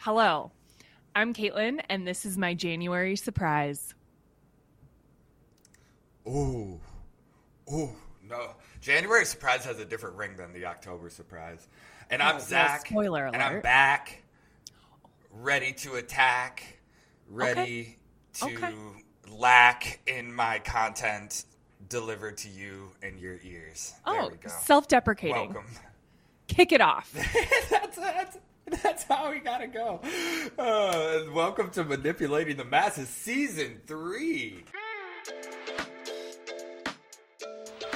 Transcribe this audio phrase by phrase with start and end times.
[0.00, 0.52] Hello,
[1.14, 3.94] I'm Kaitlin, and this is my January surprise.
[6.26, 6.78] Ooh,
[7.72, 7.90] ooh,
[8.22, 8.54] no.
[8.80, 11.66] January surprise has a different ring than the October surprise.
[12.10, 12.86] And I'm Oh, Zach.
[12.86, 14.22] spoiler And I'm back,
[15.32, 16.78] ready to attack,
[17.28, 17.98] ready
[18.34, 18.72] to Okay.
[19.30, 21.44] lack in my content
[21.88, 23.94] delivered to you in your ears.
[24.06, 25.34] Oh, self deprecating.
[25.34, 25.66] Welcome.
[26.46, 27.10] Kick it off.
[27.70, 28.38] that's, that's,
[28.82, 30.00] that's how we gotta go.
[30.58, 34.64] Uh, welcome to Manipulating the Masses, Season 3.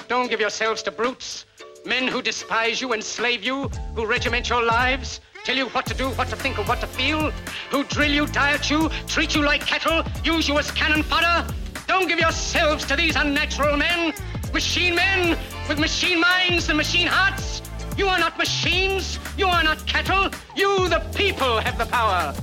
[0.09, 1.47] Don't give yourselves to brutes,
[1.85, 6.09] men who despise you, enslave you, who regiment your lives, tell you what to do,
[6.11, 7.31] what to think, or what to feel,
[7.71, 11.53] who drill you, diet you, treat you like cattle, use you as cannon fodder.
[11.87, 14.15] Don't give yourselves to these unnatural men,
[14.55, 17.62] machine men with machine minds and machine hearts.
[18.03, 19.17] You are not machines.
[19.39, 20.29] You are not cattle.
[20.57, 22.35] You, the people, have the power.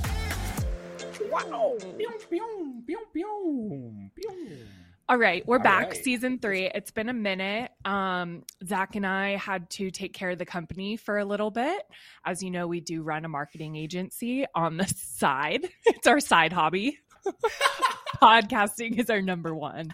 [5.10, 5.98] All right, we're All back, right.
[6.02, 6.72] season three.
[6.74, 7.72] It's been a minute.
[7.84, 11.82] Um, Zach and I had to take care of the company for a little bit.
[12.24, 15.68] As you know, we do run a marketing agency on the side.
[15.88, 17.00] It's our side hobby.
[18.22, 19.94] Podcasting is our number one.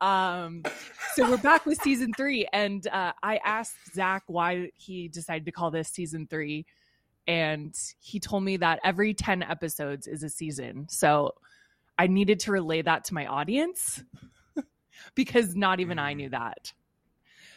[0.00, 0.62] Um,
[1.14, 5.52] so we're back with season three, and uh, I asked Zach why he decided to
[5.52, 6.66] call this season three,
[7.26, 10.86] and he told me that every ten episodes is a season.
[10.88, 11.34] So
[11.98, 14.02] I needed to relay that to my audience
[15.14, 16.72] because not even I knew that.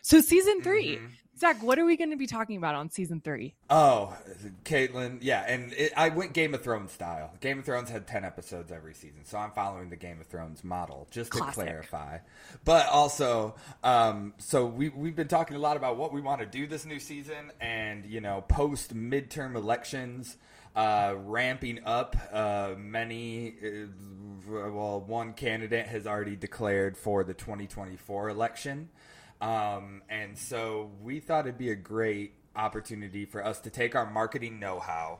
[0.02, 1.12] So season 3 Mhm.
[1.38, 3.56] Zach, what are we going to be talking about on season three?
[3.70, 4.16] Oh,
[4.64, 7.34] Kaitlin, yeah, and it, I went Game of Thrones style.
[7.42, 10.64] Game of Thrones had ten episodes every season, so I'm following the Game of Thrones
[10.64, 12.20] model just to clarify.
[12.64, 16.46] But also, um, so we we've been talking a lot about what we want to
[16.46, 20.38] do this new season, and you know, post midterm elections,
[20.74, 22.16] uh, ramping up.
[22.32, 23.88] Uh, many, uh,
[24.48, 28.88] well, one candidate has already declared for the 2024 election.
[29.46, 34.10] Um, and so we thought it'd be a great opportunity for us to take our
[34.10, 35.20] marketing know how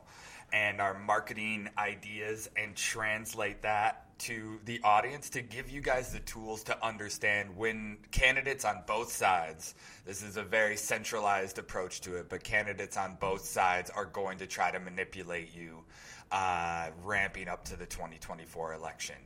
[0.52, 6.18] and our marketing ideas and translate that to the audience to give you guys the
[6.20, 12.16] tools to understand when candidates on both sides, this is a very centralized approach to
[12.16, 15.84] it, but candidates on both sides are going to try to manipulate you,
[16.32, 19.16] uh, ramping up to the 2024 election.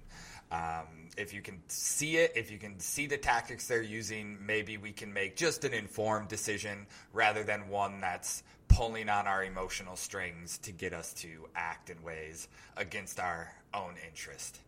[0.51, 4.77] Um, if you can see it, if you can see the tactics they're using, maybe
[4.77, 9.97] we can make just an informed decision rather than one that's pulling on our emotional
[9.97, 14.61] strings to get us to act in ways against our own interest.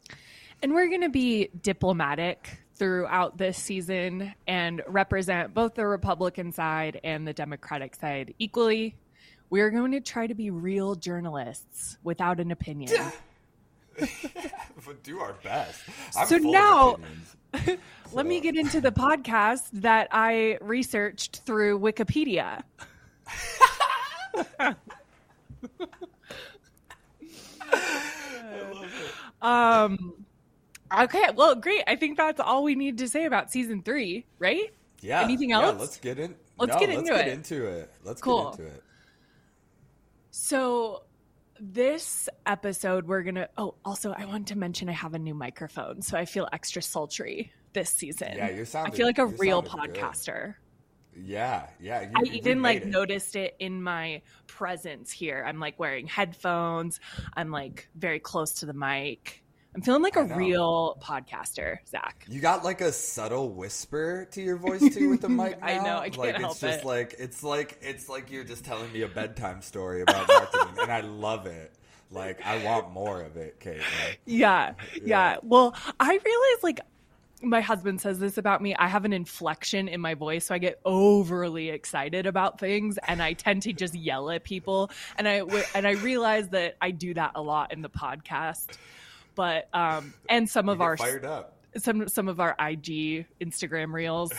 [0.62, 7.00] And we're going to be diplomatic throughout this season and represent both the Republican side
[7.03, 8.94] and the Democratic side equally.
[9.50, 12.92] We're going to try to be real journalists without an opinion.
[15.02, 15.80] do our best.
[16.16, 17.36] I'm So now- opinions.
[18.12, 22.62] Let me get into the podcast that I researched through Wikipedia.
[29.42, 30.24] um
[31.00, 34.72] okay well great i think that's all we need to say about season three right
[35.00, 35.22] Yeah.
[35.22, 35.80] Anything yeah, else?
[35.80, 36.36] let's get in.
[36.58, 37.32] Let's no, get let's into get it.
[37.32, 37.91] into it.
[38.04, 38.50] Let's Cool.
[38.50, 38.82] get into it.
[40.30, 41.02] so
[41.64, 46.02] this episode we're gonna oh also i want to mention i have a new microphone
[46.02, 49.92] so i feel extra sultry this season Yeah, you're i feel like a real sounding
[49.92, 49.94] good.
[49.94, 50.54] podcaster
[51.14, 52.02] Yeah, yeah.
[52.02, 52.86] You, I you even like it.
[52.88, 55.44] noticed it in my presence here.
[55.46, 57.00] I'm like wearing headphones.
[57.36, 59.41] I'm like very close to the mic.
[59.75, 62.27] I'm feeling like a real podcaster, Zach.
[62.28, 65.59] You got like a subtle whisper to your voice too with the mic.
[65.62, 65.97] I know.
[65.99, 66.84] I can't like help it's just it.
[66.84, 70.93] like it's like it's like you're just telling me a bedtime story about marketing, and
[70.93, 71.72] I love it.
[72.10, 73.81] Like I want more of it, Kate.
[74.27, 75.00] Yeah, yeah.
[75.05, 75.37] Yeah.
[75.43, 76.81] Well, I realize like
[77.43, 78.75] my husband says this about me.
[78.75, 83.22] I have an inflection in my voice, so I get overly excited about things, and
[83.22, 84.91] I tend to just yell at people.
[85.16, 85.43] And I
[85.75, 88.77] and I realize that I do that a lot in the podcast.
[89.34, 91.56] But um, and some of our fired up.
[91.78, 94.32] some some of our IG Instagram reels.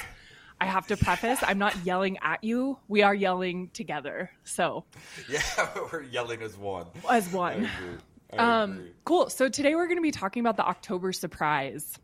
[0.61, 2.77] I have to preface, I'm not yelling at you.
[2.87, 4.31] We are yelling together.
[4.45, 4.85] So,
[5.27, 5.41] Yeah,
[5.91, 6.85] we're yelling as one.
[7.09, 7.53] as I one.
[7.65, 7.97] agree.
[8.31, 8.91] I Um, agree.
[9.03, 9.29] cool.
[9.29, 11.97] So today we're going to be talking about the October surprise.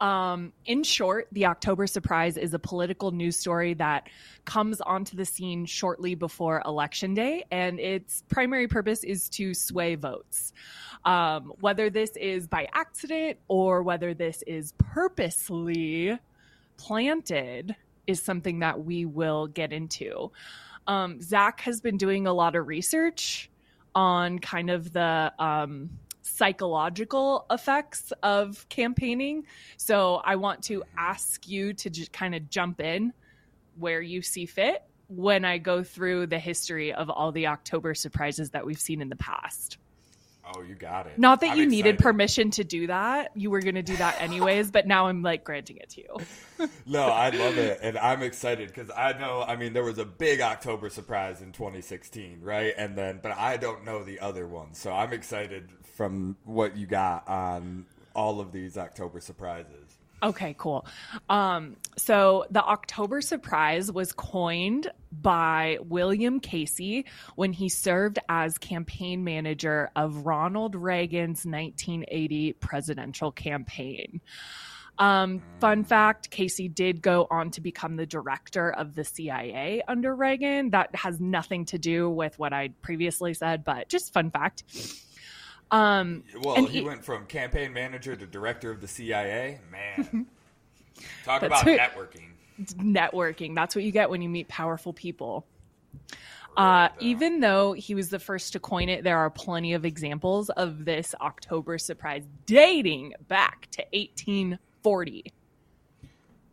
[0.00, 4.08] Um, in short, the October surprise is a political news story that
[4.44, 9.94] comes onto the scene shortly before election day, and its primary purpose is to sway
[9.94, 10.52] votes.
[11.04, 16.18] Um, whether this is by accident or whether this is purposely
[16.76, 17.76] planted
[18.06, 20.32] is something that we will get into.
[20.86, 23.50] Um, Zach has been doing a lot of research
[23.94, 25.90] on kind of the um,
[26.24, 29.44] psychological effects of campaigning.
[29.76, 33.12] So I want to ask you to just kind of jump in
[33.76, 38.50] where you see fit when I go through the history of all the October surprises
[38.50, 39.78] that we've seen in the past.
[40.52, 41.18] Oh, you got it.
[41.18, 43.30] Not that I'm you needed permission to do that.
[43.34, 46.16] You were going to do that anyways, but now I'm like granting it to you.
[46.86, 49.42] No, I love it, and I'm excited because I know.
[49.42, 52.72] I mean, there was a big October surprise in 2016, right?
[52.78, 56.86] And then, but I don't know the other ones, so I'm excited from what you
[56.86, 59.96] got on all of these October surprises.
[60.22, 60.86] Okay, cool.
[61.28, 67.04] Um, so the October surprise was coined by William Casey
[67.36, 74.22] when he served as campaign manager of Ronald Reagan's 1980 presidential campaign.
[74.98, 80.14] Um, fun fact Casey did go on to become the director of the CIA under
[80.14, 80.70] Reagan.
[80.70, 84.62] That has nothing to do with what I previously said, but just fun fact.
[85.70, 89.60] Um, Well, he, he- went from campaign manager to director of the CIA.
[89.70, 90.26] Man,
[91.24, 91.80] talk about it.
[91.80, 92.28] networking.
[92.76, 93.54] networking.
[93.54, 95.46] That's what you get when you meet powerful people.
[96.56, 100.50] Uh, even though he was the first to coin it, there are plenty of examples
[100.50, 105.32] of this October surprise dating back to 1840.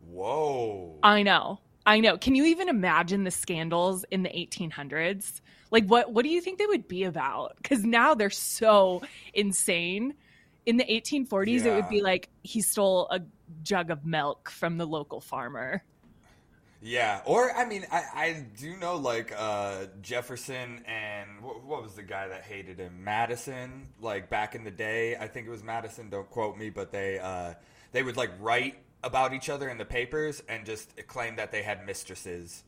[0.10, 0.98] Whoa.
[1.04, 1.60] I know.
[1.86, 2.18] I know.
[2.18, 5.42] Can you even imagine the scandals in the 1800s?
[5.72, 7.58] Like what what do you think they would be about?
[7.64, 9.02] Cuz now they're so
[9.34, 10.16] insane.
[10.66, 13.22] In the 1840s it would be like he stole a
[13.64, 15.84] jug of milk from the local farmer.
[16.84, 21.94] Yeah, or I mean, I, I do know like uh, Jefferson and what, what was
[21.94, 23.04] the guy that hated him?
[23.04, 23.88] Madison.
[24.00, 26.10] Like back in the day, I think it was Madison.
[26.10, 27.54] Don't quote me, but they uh,
[27.92, 31.62] they would like write about each other in the papers and just claim that they
[31.62, 32.64] had mistresses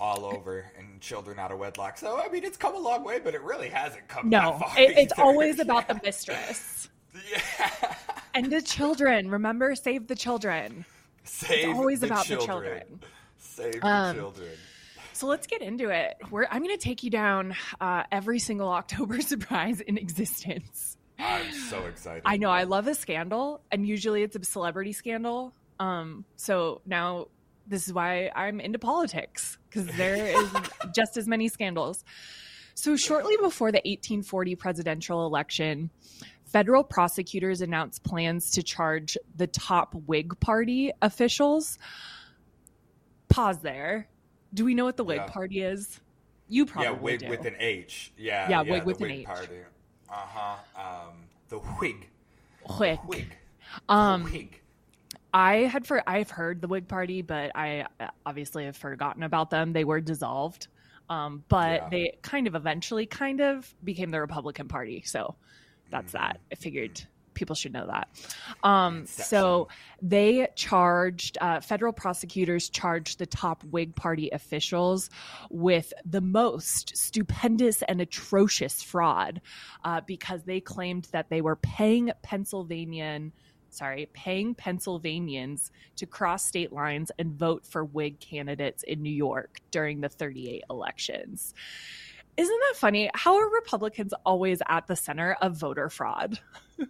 [0.00, 1.98] all over and children out of wedlock.
[1.98, 4.28] So I mean, it's come a long way, but it really hasn't come.
[4.30, 5.22] No, that far it, it's either.
[5.22, 6.88] always about the mistress
[7.30, 7.94] yeah.
[8.34, 9.30] and the children.
[9.30, 10.84] Remember, save the children.
[11.24, 12.80] Save always the about the children.
[12.80, 13.00] children.
[13.38, 14.50] Save Um, the children.
[15.12, 16.16] So let's get into it.
[16.30, 20.96] We're, I'm going to take you down uh, every single October surprise in existence.
[21.18, 22.22] I'm so excited.
[22.24, 25.52] I know I love a scandal, and usually it's a celebrity scandal.
[25.78, 27.26] Um, so now
[27.70, 30.50] this is why I'm into politics because there is
[30.94, 32.04] just as many scandals.
[32.74, 35.90] So shortly before the 1840 presidential election,
[36.44, 41.78] federal prosecutors announced plans to charge the top Whig Party officials.
[43.28, 44.08] Pause there.
[44.52, 45.26] Do we know what the Whig Yeah.
[45.26, 46.00] Party is?
[46.48, 47.28] You probably yeah, wig do.
[47.28, 48.12] with an H.
[48.18, 49.24] Yeah, Yeah, yeah, the with an H.
[49.26, 49.58] Party.
[50.08, 50.56] Uh huh.
[50.76, 51.14] Um,
[51.48, 52.08] the Whig.
[52.78, 52.98] Whig.
[53.06, 53.36] Whig.
[53.88, 54.59] Um, Whig.
[55.32, 59.50] I had for I've heard the Whig Party, but I uh, obviously have forgotten about
[59.50, 59.72] them.
[59.72, 60.68] They were dissolved,
[61.08, 61.88] um, but Yeah.
[61.90, 65.02] they kind of eventually kind of became the Republican Party.
[65.04, 65.36] So
[65.90, 66.40] that's that.
[66.50, 67.02] I figured
[67.34, 68.08] people should know that.
[68.62, 69.68] Um, so
[70.02, 75.10] they charged uh, federal prosecutors charged the top Whig Party officials
[75.48, 79.40] with the most stupendous and atrocious fraud
[79.84, 83.32] uh, because they claimed that they were paying Pennsylvanian
[83.70, 89.60] sorry, paying Pennsylvanians to cross state lines and vote for Whig candidates in New York
[89.70, 91.54] during the 38 elections.
[92.36, 93.10] Isn't that funny?
[93.14, 96.38] How are Republicans always at the center of voter fraud?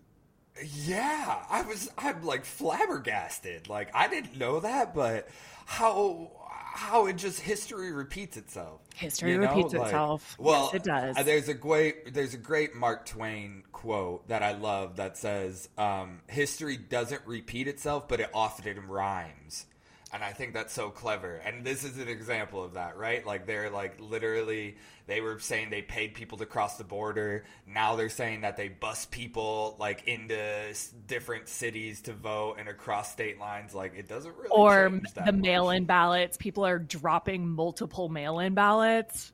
[0.63, 1.91] Yeah, I was.
[1.97, 3.69] I'm like flabbergasted.
[3.69, 5.29] Like I didn't know that, but
[5.65, 6.31] how
[6.73, 8.81] how it just history repeats itself.
[8.95, 9.49] History you know?
[9.49, 10.37] repeats Like, itself.
[10.39, 11.17] Well, yes, it does.
[11.19, 15.69] uh, There's a great there's a great Mark Twain quote that I love that says,
[15.79, 19.67] um, "History doesn't repeat itself, but it often rhymes."
[20.13, 21.37] And I think that's so clever.
[21.37, 23.25] And this is an example of that, right?
[23.25, 24.77] Like they're like literally
[25.07, 27.45] they were saying they paid people to cross the border.
[27.67, 32.69] Now they're saying that they bus people like into s- different cities to vote and
[32.69, 33.73] across state lines.
[33.73, 36.37] Like it doesn't really or the mail-in ballots.
[36.37, 39.33] People are dropping multiple mail-in ballots,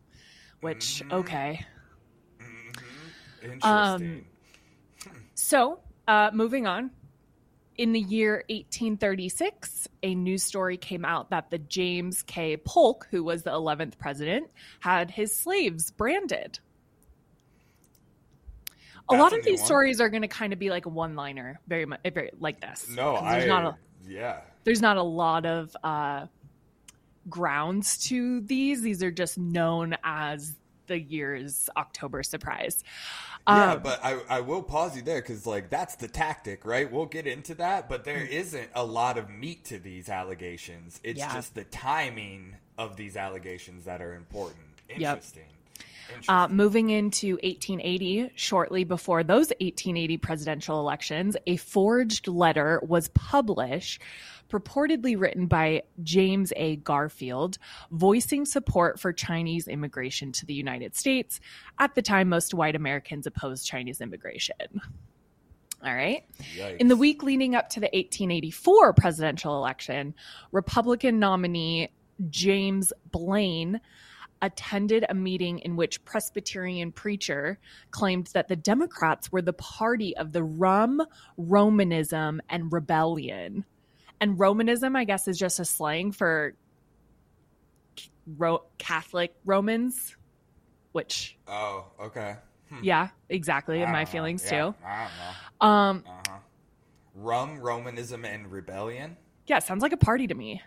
[0.60, 1.12] which Mm-hmm.
[1.12, 1.66] okay.
[3.42, 3.62] Interesting.
[3.62, 4.24] Um,
[5.34, 6.90] So, uh, moving on.
[7.78, 12.56] In the year 1836, a news story came out that the James K.
[12.56, 14.48] Polk, who was the 11th president,
[14.80, 16.58] had his slaves branded.
[19.08, 19.66] A That's lot of new these one.
[19.66, 22.88] stories are going to kind of be like a one-liner, very much, very like this.
[22.88, 23.76] no, 'Cause I there's not a,
[24.08, 24.40] yeah.
[24.64, 26.26] there's not a lot of uh,
[27.28, 28.80] grounds to these.
[28.82, 30.56] These are just known as
[30.86, 32.82] the year's October surprise.
[33.48, 36.90] Yeah, Um, but I, I will pause you there because like that's the tactic, right?
[36.90, 41.00] We'll get into that, but there isn't a lot of meat to these allegations.
[41.04, 41.32] It's Yeah.
[41.32, 44.64] just the timing of these allegations that are important.
[44.88, 44.98] Yep.
[45.16, 45.42] Interesting.
[46.28, 54.00] Uh, moving into 1880, shortly before those 1880 presidential elections, a forged letter was published,
[54.48, 56.76] purportedly written by James A.
[56.76, 57.58] Garfield,
[57.90, 61.40] voicing support for Chinese immigration to the United States.
[61.78, 64.80] At the time, most white Americans opposed Chinese immigration.
[65.84, 66.24] All right.
[66.56, 66.78] Yikes.
[66.78, 70.14] In the week leading up to the 1884 presidential election,
[70.50, 71.90] Republican nominee
[72.30, 73.80] James Blaine
[74.42, 77.58] attended a meeting in which Presbyterian preacher
[77.90, 81.02] claimed that the Democrats were the party of the rum,
[81.36, 83.64] Romanism, and rebellion.
[84.20, 86.54] And Romanism, I guess, is just a slang for
[88.36, 90.16] Ro- Catholic Romans,
[90.92, 92.36] which, Oh, okay.
[92.82, 94.10] yeah, exactly, in my know.
[94.10, 94.74] feelings Yeah, too.
[94.84, 95.66] I don't know.
[95.68, 96.38] Um, Uh-huh.
[97.14, 99.16] Rum, Romanism, and rebellion.
[99.46, 100.62] yeah, sounds like a party to me.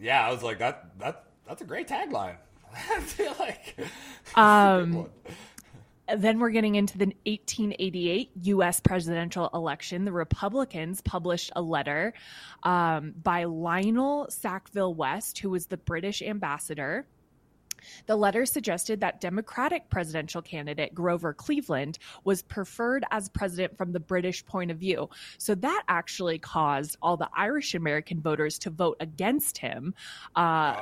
[0.00, 2.36] Yeah, I was like, that that that's a great tagline.
[2.74, 3.88] I feel like it's
[4.36, 5.10] a good Um.
[6.16, 10.04] Then we're getting into the 1888 US presidential election.
[10.04, 12.12] The Republicans published a letter
[12.62, 17.06] um, by Lionel Sackville West, who was the British ambassador.
[18.06, 24.00] The letter suggested that Democratic presidential candidate Grover Cleveland was preferred as president from the
[24.00, 25.08] British point of view.
[25.38, 29.94] So that actually caused all the Irish American voters to vote against him
[30.36, 30.74] uh,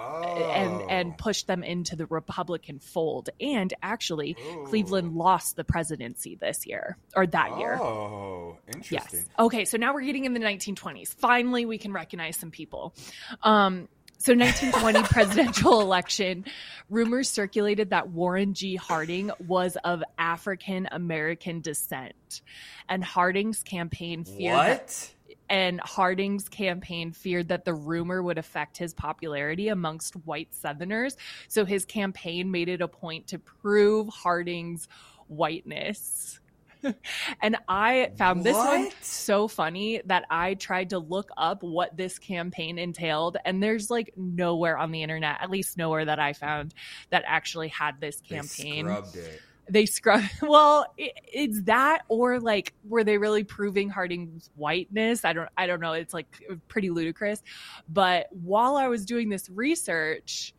[0.55, 0.87] and, Oh.
[0.89, 3.31] and push them into the Republican fold.
[3.41, 4.65] And actually, Ooh.
[4.67, 7.79] Cleveland lost the presidency this year or that year.
[7.81, 8.97] Oh, interesting.
[8.97, 9.05] Yes.
[9.13, 9.33] interesting.
[9.39, 11.15] Okay, so now we're getting in the 1920s.
[11.15, 12.95] Finally, we can recognize some people.
[13.43, 13.89] Um,
[14.21, 16.45] so 1920 presidential election,
[16.91, 18.77] rumors circulated that Warren G.
[18.77, 22.43] Harding was of African American descent,
[22.87, 25.11] and Harding's campaign feared that,
[25.49, 31.17] and Harding's campaign feared that the rumor would affect his popularity amongst white Southerners.
[31.49, 34.87] So his campaign made it a point to prove Harding's
[35.29, 36.40] whiteness.
[37.43, 42.19] and I found this one so funny that I tried to look up what this
[42.19, 46.75] campaign entailed, and there's like nowhere on the internet, at least nowhere that I found,
[47.11, 48.87] that actually had this campaign.
[48.87, 49.43] They scrubbed it.
[49.69, 55.33] they scrub well it, it's that or like were they really proving harding's whiteness i
[55.33, 56.27] don't i don't know it's like
[56.67, 57.43] pretty ludicrous
[57.89, 60.55] but while i was doing this research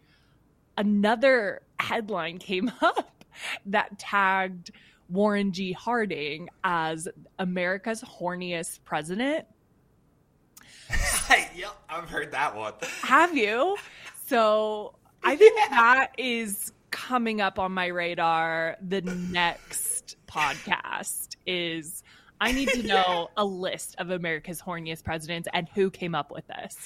[0.77, 3.25] another headline came up
[3.65, 4.71] that tagged
[5.11, 5.71] warren g.
[5.73, 7.07] Harding as
[7.39, 9.45] america's horniest president?
[11.55, 12.73] Yep, I've heard that one.
[13.03, 13.77] have you?
[14.27, 18.75] So i think that is coming up on my radar.
[18.81, 22.03] The next podcast is
[22.39, 26.45] i need to know a list of america's horniest presidents and who came up with
[26.47, 26.77] this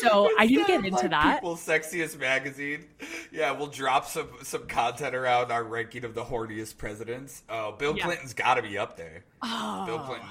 [0.00, 2.84] so i didn't get into that People's Sexiest Magazine.
[3.32, 7.42] Yeah, we'll drop some some content around our ranking of the horniest presidents.
[7.48, 8.04] Oh, Bill Yeah.
[8.04, 9.24] Clinton's got to be up there.
[9.42, 10.28] oh, Bill Clinton,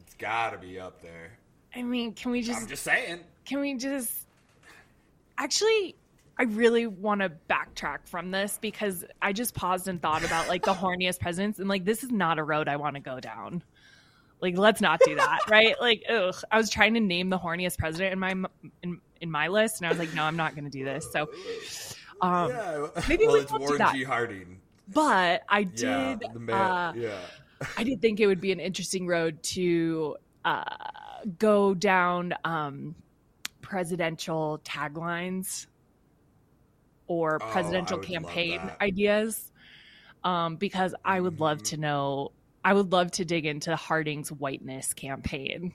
[0.00, 1.38] it's got to be up there.
[1.74, 2.62] i mean can we just?
[2.62, 3.20] I'm just just saying.
[3.44, 4.26] can we just
[5.38, 5.94] actually
[6.38, 10.64] i really want to backtrack from this because i just paused and thought about like
[10.64, 13.62] the horniest presidents and like this is not a road i want to go down
[14.40, 16.34] like let's not do that right like ugh.
[16.50, 18.32] i was trying to name the horniest president in my
[18.82, 21.06] in, in my list and i was like no i'm not going to do this
[21.10, 21.26] so
[22.20, 23.94] um yeah, maybe well, we it's won't do that.
[23.94, 24.04] G.
[24.04, 24.60] Harding.
[24.88, 26.54] but i Yeah, did man.
[26.54, 27.10] uh, yeah.
[27.78, 30.62] I did think it would be an interesting road to uh,
[31.38, 32.94] go down um,
[33.62, 35.66] presidential taglines
[37.06, 39.50] or Oh, presidential love campaign ideas
[40.24, 41.64] um, because I would love Mhm.
[41.70, 42.32] to know.
[42.66, 45.72] I would love to dig into Harding's whiteness campaign.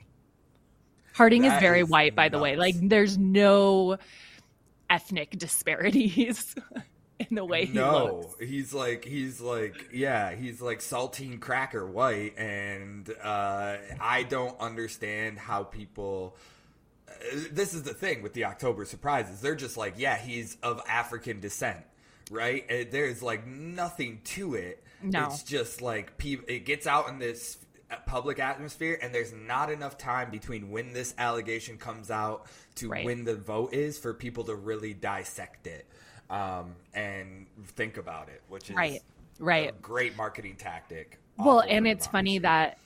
[1.13, 2.57] Harding is very is white, by the way.
[2.57, 3.97] Like, there's no
[4.89, 6.53] ethnic disparities
[7.19, 8.35] in the way he no, looks.
[8.41, 15.39] he's like he's like yeah, he's like saltine cracker white, and uh, I don't understand
[15.39, 16.35] how people.
[17.07, 17.13] uh,
[17.53, 19.39] This is the thing with the October surprises.
[19.39, 21.85] They're just like, yeah, he's of African descent,
[22.29, 22.65] right?
[22.69, 24.83] Uh, There's like nothing to it.
[25.03, 25.25] No.
[25.25, 27.57] It's just like it gets out in this
[28.05, 33.05] public atmosphere, and there's not enough time between when this allegation comes out to Right.
[33.05, 35.85] when the vote is for people to really dissect it
[36.29, 39.01] um, and think about it, which is Right,
[39.39, 39.69] right.
[39.69, 41.19] a great marketing tactic.
[41.37, 42.77] Well, and it's funny that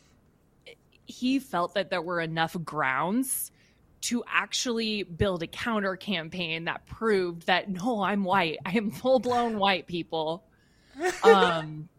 [1.05, 3.51] he felt that there were enough grounds
[4.01, 8.57] to actually build a counter campaign that proved that no, I'm white.
[8.65, 10.43] I am full blown white people.
[11.24, 11.89] Um,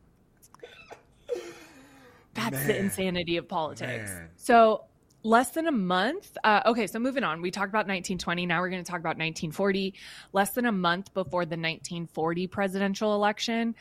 [2.37, 4.11] that's the insanity of politics.
[4.11, 4.29] Man.
[4.37, 4.85] So
[5.23, 6.37] less than a month.
[6.45, 7.43] Uh, okay, so moving on.
[7.43, 8.47] We talked about 1920.
[8.47, 9.95] Now we're going to talk about 1940.
[10.33, 13.75] Less than a month before the 1940 presidential election,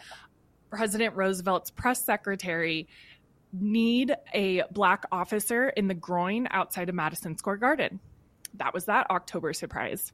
[0.69, 2.87] President Roosevelt's press secretary
[3.53, 7.99] kneed a black officer in the groin outside of Madison Square Garden.
[8.55, 10.11] That was that October surprise.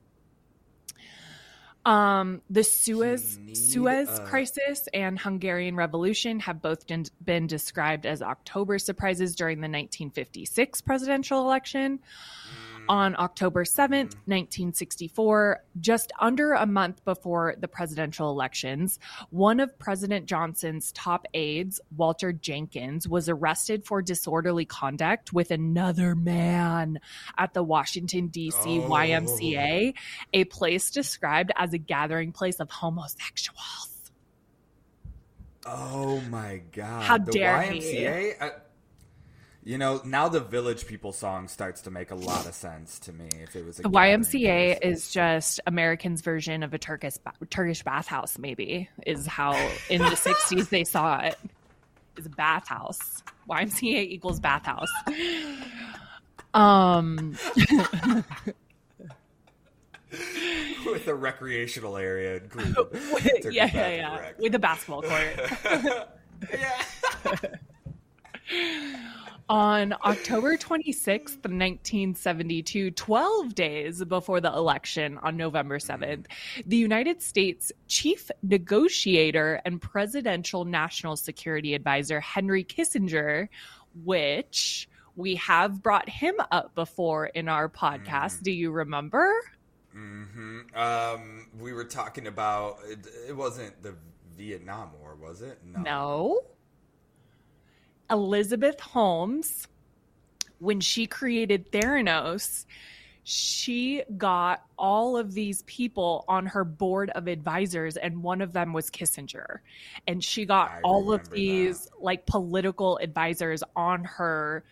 [1.83, 8.21] Um, the Suez Suez uh, crisis and Hungarian Revolution have both been, been described as
[8.21, 11.99] October surprises during the 1956 presidential election.
[12.81, 12.93] Mm.
[12.93, 15.81] On October 7th, 1964, mm.
[15.81, 22.31] just under a month before the presidential elections, one of President Johnson's top aides, Walter
[22.33, 26.99] Jenkins, was arrested for disorderly conduct with another man
[27.37, 28.79] at the Washington, D.C.
[28.79, 28.89] Oh.
[28.89, 29.93] YMCA,
[30.33, 33.91] a place described as a gathering place of homosexuals.
[35.65, 37.03] Oh my god!
[37.03, 37.79] How the dare he.
[37.79, 38.41] YMCA.
[38.41, 38.51] I-
[39.63, 43.13] you know, now the Village People song starts to make a lot of sense to
[43.13, 43.29] me.
[43.41, 47.15] If it was a The YMCA is just Americans' version of a Turkish
[47.49, 48.39] Turkish bathhouse.
[48.39, 49.53] Maybe is how
[49.89, 51.37] in the '60s they saw it.
[52.17, 53.23] Is a bathhouse.
[53.49, 54.89] YMCA equals bathhouse.
[56.53, 57.37] Um,
[60.85, 62.75] with a recreational area included.
[63.01, 65.51] Turkish yeah, yeah, yeah, with a basketball court.
[66.51, 66.81] yeah.
[69.51, 76.27] On October 26th, 1972, 12 days before the election on November 7th,
[76.65, 83.49] the United States chief negotiator and presidential national security advisor Henry Kissinger,
[84.05, 88.43] which we have brought him up before in our podcast.
[88.43, 89.33] Do you remember?
[89.91, 93.95] hmm Um, we were talking about it, it wasn't the
[94.37, 95.59] Vietnam War, was it?
[95.65, 96.39] No.
[98.11, 99.67] Elizabeth Holmes,
[100.59, 102.65] when she created Theranos,
[103.23, 108.73] she got all of these people on her board of advisors, and one of them
[108.73, 109.59] was Kissinger.
[110.07, 114.63] And she got I all of these like political advisors on her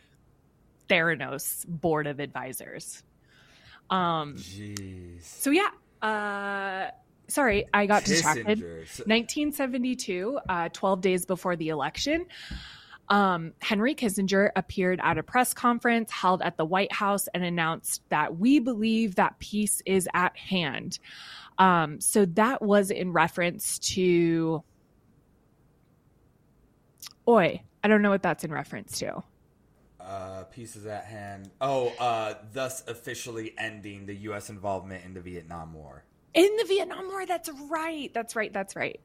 [0.90, 3.03] Theranos board of advisors.
[3.90, 5.24] Um, Jeez.
[5.24, 5.70] so yeah,
[6.01, 6.92] uh,
[7.27, 8.59] sorry, I got distracted.
[8.59, 8.87] Kissinger.
[8.87, 12.25] So- 1972, uh, 12 days before the election,
[13.09, 18.03] um, Henry Kissinger appeared at a press conference held at the White House and announced
[18.09, 21.00] that we believe that peace is at hand.
[21.57, 24.63] Um, so that was in reference to.
[27.27, 29.24] Oi, I don't know what that's in reference to.
[30.00, 31.51] Uh, pieces at hand.
[31.61, 34.50] Oh, uh, thus officially ending the U.S.
[34.50, 36.03] involvement in the Vietnam War.
[36.33, 38.11] In the Vietnam War, that's right.
[38.13, 38.51] That's right.
[38.53, 39.00] That's right.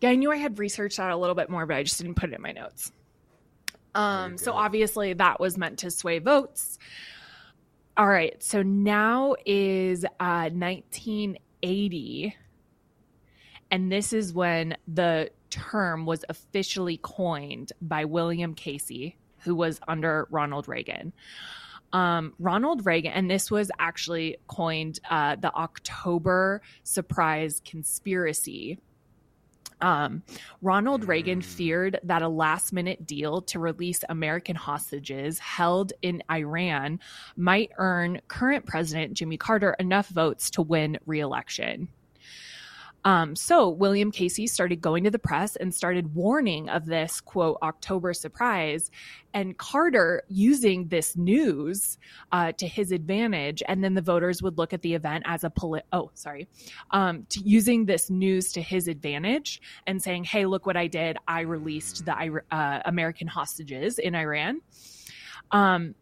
[0.00, 2.14] Yeah, I knew I had researched that a little bit more, but I just didn't
[2.14, 2.92] put it in my notes.
[3.94, 6.78] Um, so obviously that was meant to sway votes.
[7.96, 12.36] All right, so now is uh, 1980,
[13.70, 20.28] and this is when the term was officially coined by William Casey, who was under
[20.30, 21.12] Ronald Reagan.
[21.92, 28.78] Um, Ronald Reagan, and this was actually coined uh, the October Surprise Conspiracy.
[29.82, 30.22] Um,
[30.62, 37.00] Ronald Reagan feared that a last minute deal to release American hostages held in Iran
[37.36, 41.88] might earn current President Jimmy Carter enough votes to win re election.
[43.04, 47.58] Um, so William Casey started going to the press and started warning of this quote
[47.62, 48.90] October surprise,
[49.32, 51.98] and Carter using this news
[52.32, 55.50] uh, to his advantage, and then the voters would look at the event as a
[55.50, 55.86] polit.
[55.92, 56.48] Oh, sorry,
[56.90, 61.16] um, to using this news to his advantage and saying, "Hey, look what I did!
[61.26, 64.60] I released the uh, American hostages in Iran."
[65.52, 65.94] Um,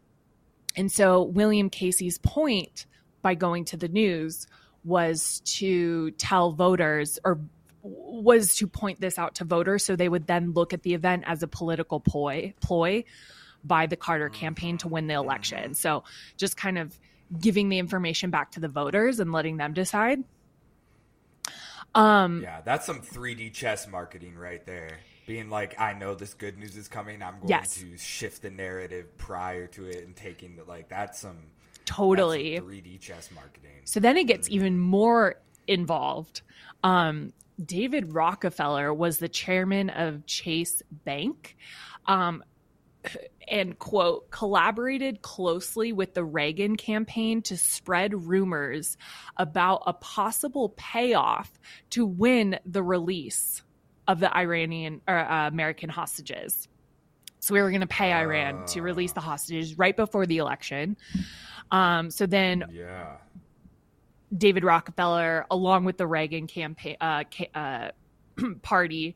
[0.75, 2.85] and so William Casey's point
[3.21, 4.47] by going to the news
[4.89, 7.39] was to tell voters or
[7.83, 11.23] was to point this out to voters so they would then look at the event
[11.27, 13.03] as a political ploy ploy
[13.63, 15.73] by the Carter campaign to win the election.
[15.73, 16.03] So
[16.37, 16.97] just kind of
[17.39, 20.23] giving the information back to the voters and letting them decide.
[21.95, 24.99] Um Yeah, that's some 3D chess marketing right there.
[25.27, 27.21] Being like, I know this good news is coming.
[27.21, 27.75] I'm going Yes.
[27.75, 30.89] to shift the narrative prior to it and taking the like.
[30.89, 31.37] That's some
[31.89, 32.55] totally.
[32.55, 33.71] that's 3D chess marketing.
[33.85, 35.35] So then it gets even more
[35.67, 36.41] involved.
[36.83, 41.57] Um, David Rockefeller was the chairman of Chase Bank.
[42.05, 42.43] Um,
[43.47, 48.97] and quote collaborated closely with the Reagan campaign to spread rumors
[49.37, 51.51] about a possible payoff
[51.91, 53.63] to win the release
[54.07, 56.67] of the Iranian or uh, American hostages.
[57.39, 60.97] So we were going to pay Iran to release the hostages right before the election.
[61.71, 63.17] Um, so then Yeah.
[64.35, 67.91] David Rockefeller, along with the Reagan campaign uh, ca- uh,
[68.61, 69.15] party,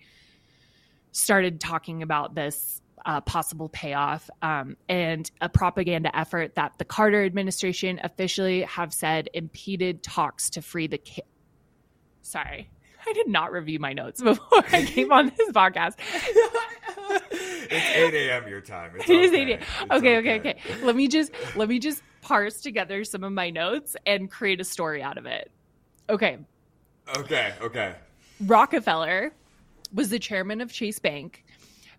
[1.12, 7.24] started talking about this uh, possible payoff um, and a propaganda effort that the Carter
[7.26, 10.98] administration officially have said impeded talks to free the.
[10.98, 11.22] Ki-
[12.22, 12.70] Sorry,
[13.08, 15.96] I did not review my notes before I came on this podcast.
[17.32, 18.48] It's 8 a.m.
[18.48, 18.92] your time.
[18.96, 19.42] It's It is okay.
[19.42, 19.60] 8 a.m.
[19.62, 20.58] It's Okay, okay, okay.
[20.84, 24.64] Let me just let me just parse together some of my notes and create a
[24.64, 25.52] story out of it.
[26.10, 26.38] Okay.
[27.18, 27.96] Okay, okay.
[28.42, 29.34] Rockefeller
[29.94, 31.44] was the chairman of Chase Bank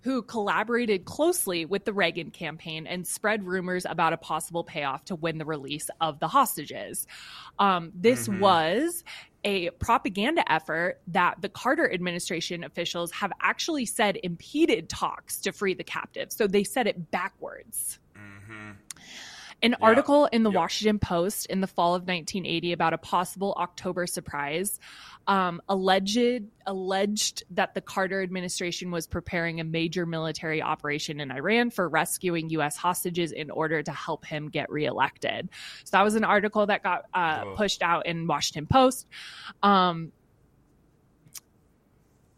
[0.04, 5.14] who collaborated closely with the Reagan campaign and spread rumors about a possible payoff to
[5.14, 7.06] win the release of the hostages.
[7.58, 9.02] Um, this was
[9.44, 15.74] a propaganda effort that the Carter administration officials have actually said impeded talks to free
[15.74, 16.34] the captives.
[16.34, 17.98] So they said it backwards.
[18.16, 18.70] Mm-hmm.
[19.64, 20.50] An article in the.
[20.50, 24.78] Washington Post in the fall of 1980 about a possible October surprise
[25.26, 31.70] um, alleged alleged that the Carter administration was preparing a major military operation in Iran
[31.70, 32.76] for rescuing U.S.
[32.76, 35.48] hostages in order to help him get reelected.
[35.84, 37.54] So that was an article that got uh, Oh.
[37.56, 39.06] pushed out in Washington Post.
[39.62, 40.12] Um,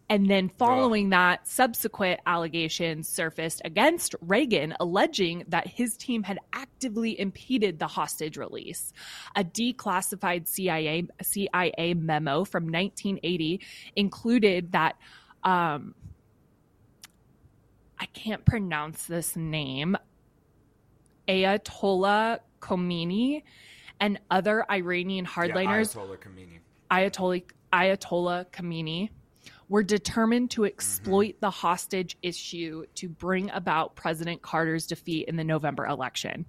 [0.08, 7.18] and then following that, subsequent allegations surfaced against Reagan, alleging that his team had actively
[7.18, 8.92] impeded the hostage release.
[9.34, 13.60] A declassified CIA CIA memo from 1980
[13.96, 14.96] included that
[15.42, 15.94] um,
[17.98, 19.96] I can't pronounce this name.
[21.26, 23.42] Ayatollah Khomeini
[23.98, 26.58] and other Iranian hardliners Yeah, Ayatollah Khomeini.
[26.92, 27.42] Ayatollah
[27.72, 29.10] Ayatollah Khamenei
[29.68, 35.44] were determined to exploit the hostage issue to bring about President Carter's defeat in the
[35.44, 36.46] November election.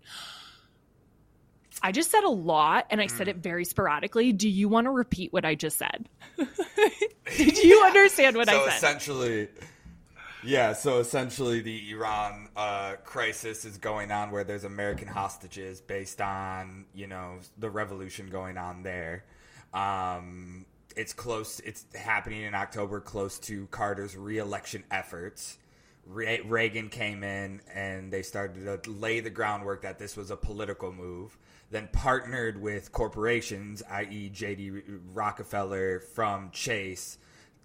[1.82, 4.34] I just said a lot and I said it very sporadically.
[4.34, 6.10] Do you want to repeat what I just said?
[7.38, 8.78] Did you understand what so I said?
[8.78, 9.48] essentially,
[10.44, 10.74] yeah.
[10.74, 16.86] So essentially, the Iran uh, crisis is going on where there's American hostages based on
[16.96, 19.26] you know the revolution going on there.
[19.74, 20.66] Um,
[20.98, 21.60] it's close.
[21.62, 25.58] It's happening in October, close to Carter's reelection efforts.
[26.06, 30.36] Re- Reagan came in and they started to lay the groundwork that this was a
[30.36, 31.38] political move.
[31.70, 34.72] Then partnered with corporations, i.e., J.D.
[35.14, 37.18] Rockefeller from Chase,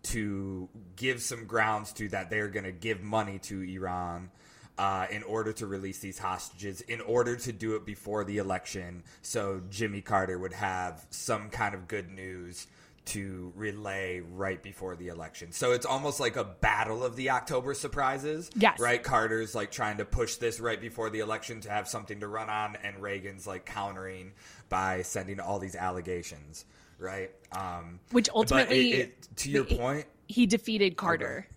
[0.05, 4.31] to give some grounds to that they're going to give money to Iran
[4.77, 9.05] uh, in order to release these hostages, in order to do it before the election,
[9.21, 12.67] so Jimmy Carter would have some kind of good news
[13.05, 15.51] to relay right before the election.
[15.53, 18.49] So it's almost like a battle of the October surprises.
[18.55, 18.79] Yes.
[18.79, 19.03] Right?
[19.03, 22.49] Carter's like trying to push this right before the election to have something to run
[22.49, 24.33] on, and Reagan's like countering
[24.69, 26.65] by sending all these allegations.
[26.99, 27.31] Right?
[27.51, 31.49] Um, Which ultimately, it- it- to your he- point, he defeated Carter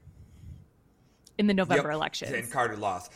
[1.37, 2.31] in the November Yep, elections.
[2.31, 3.11] And Carter lost.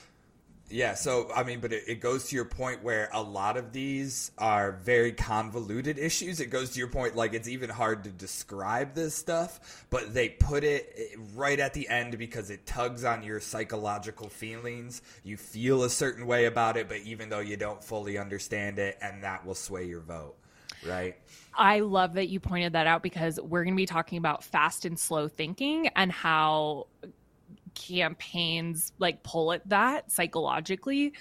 [0.71, 3.71] Yeah, so I mean, but it, it goes to your point where a lot of
[3.71, 6.39] these are very convoluted issues.
[6.39, 10.29] It goes to your point, like it's even hard to describe this stuff, but they
[10.29, 15.01] put it right at the end because it tugs on your psychological feelings.
[15.23, 18.97] You feel a certain way about it, but even though you don't fully understand it,
[19.01, 20.36] and that will sway your vote,
[20.86, 21.15] right?
[21.55, 24.86] I love that you pointed that out because we're going to be talking about fast
[24.86, 26.88] and slow thinking and how
[27.75, 31.13] campaigns like pull at that psychologically.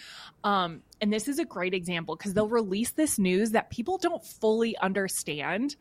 [0.45, 4.25] Um, and this is a great example because they'll release this news that people don't
[4.25, 5.77] fully understand,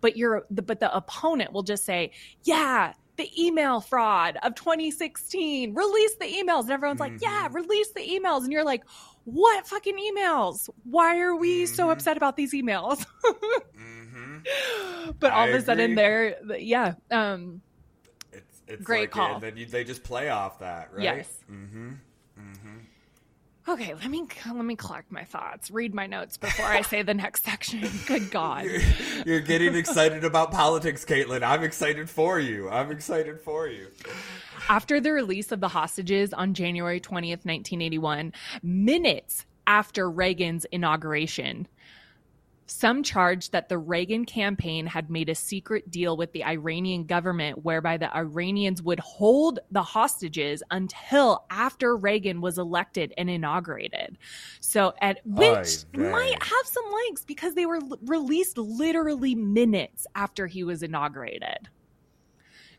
[0.00, 5.74] but you're the, but the opponent will just say, "Yeah, the email fraud of 2016,
[5.74, 8.84] release the emails," and everyone's like, "Yeah, release the emails," and you're like.
[9.26, 10.68] What fucking emails?
[10.84, 13.06] Why are we so upset about these emails?
[13.74, 15.10] Mm-hmm.
[15.18, 15.94] but all I of a sudden agree.
[15.94, 17.62] they're yeah um
[18.66, 19.32] It's, Great like, call.
[19.32, 21.02] yeah, then you, they just play off that, right?
[21.02, 21.28] Yes.
[21.50, 21.92] Mm-hmm.
[23.68, 27.14] okay let me let me collect my thoughts read my notes before i say the
[27.14, 28.80] next section good god You're,
[29.24, 31.42] you're getting excited about politics, Kaitlin.
[31.42, 32.68] I'm excited for you.
[32.68, 33.86] I'm excited for you.
[34.68, 41.66] after the release of the hostages on january 20th 1981 minutes after reagan's inauguration
[42.66, 47.64] some charged that the Reagan campaign had made a secret deal with the Iranian government
[47.64, 54.16] whereby the Iranians would hold the hostages until after Reagan was elected and inaugurated.
[54.60, 60.06] So, at which Oy might have some legs because they were l- released literally minutes
[60.14, 61.68] after he was inaugurated.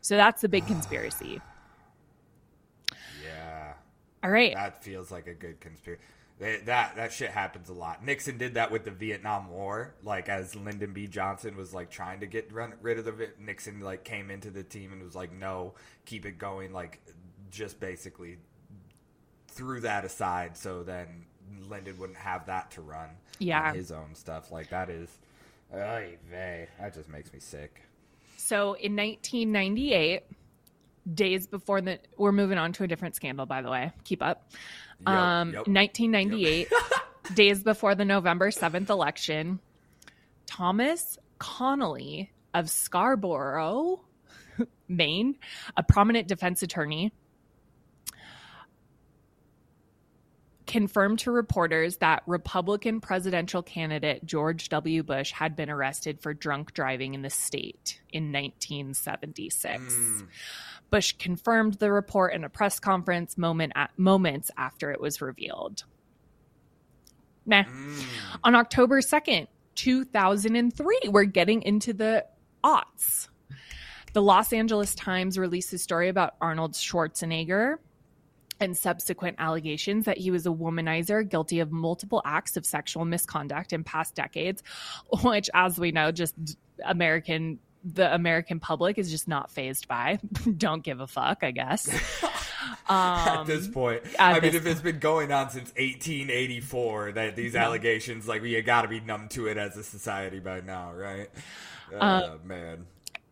[0.00, 1.40] So that's the big conspiracy.
[3.24, 3.74] Yeah.
[4.22, 4.54] All right.
[4.54, 6.02] That feels like a good conspiracy.
[6.38, 8.04] That, that that shit happens a lot.
[8.04, 11.06] Nixon did that with the Vietnam War, like as Lyndon B.
[11.06, 14.62] Johnson was like trying to get run, rid of the Nixon, like came into the
[14.62, 17.00] team and was like, "No, keep it going." Like,
[17.50, 18.36] just basically
[19.48, 21.24] threw that aside, so then
[21.68, 23.08] Lyndon wouldn't have that to run.
[23.38, 23.68] Yeah.
[23.70, 25.08] on his own stuff like that is.
[25.74, 27.82] Ay vey, that just makes me sick.
[28.36, 30.22] So in 1998,
[31.14, 33.92] days before the, we're moving on to a different scandal, by the way.
[34.04, 34.50] Keep up.
[35.00, 35.66] Yep, um, yep.
[35.68, 36.68] 1998,
[37.34, 39.60] days before the November 7th election,
[40.46, 44.00] Thomas Connolly of Scarborough,
[44.88, 45.36] Maine,
[45.76, 47.12] a prominent defense attorney,
[50.66, 55.02] confirmed to reporters that Republican presidential candidate George W.
[55.02, 59.94] Bush had been arrested for drunk driving in the state in 1976.
[59.94, 60.20] Hmm.
[60.90, 65.84] Bush confirmed the report in a press conference moment at, moments after it was revealed.
[67.44, 67.64] Nah.
[67.64, 68.00] Hmm.
[68.44, 72.26] On October 2nd, 2003, we're getting into the
[72.64, 73.28] aughts.
[74.12, 77.76] The Los Angeles Times released a story about Arnold Schwarzenegger
[78.60, 83.72] and subsequent allegations that he was a womanizer guilty of multiple acts of sexual misconduct
[83.72, 84.62] in past decades,
[85.22, 86.34] which, as we know, just
[86.84, 87.58] American.
[87.88, 90.18] The American public is just not fazed by.
[90.56, 91.88] Don't give a fuck, I guess.
[92.88, 94.02] at Um, this point.
[94.18, 98.42] at I mean, this if it's been going on since 1884, that these allegations, like,
[98.42, 101.28] you got to be numb to it as a society by now, right?
[101.96, 102.86] Uh, Oh, man.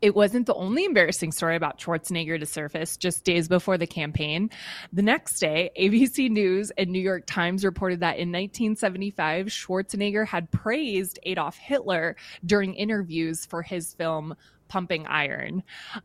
[0.05, 4.51] It wasn't the only embarrassing story about Schwarzenegger to surface just days before the campaign.
[4.93, 10.51] The next day, ABC News and New York Times reported that in 1975, Schwarzenegger had
[10.51, 14.35] praised Adolf Hitler during interviews for his film
[14.69, 15.63] Pumping Iron.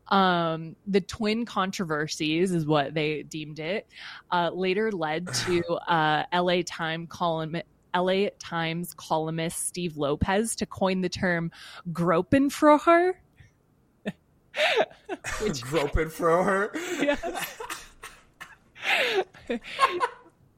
[0.08, 3.86] Um, the twin controversies, is what they deemed it,
[4.32, 7.54] uh, later led to uh, LA Time column.
[7.94, 11.50] LA Times columnist Steve Lopez to coin the term
[11.90, 13.14] Gropenführer,
[15.62, 16.72] Groping for her.
[17.00, 17.58] Yes.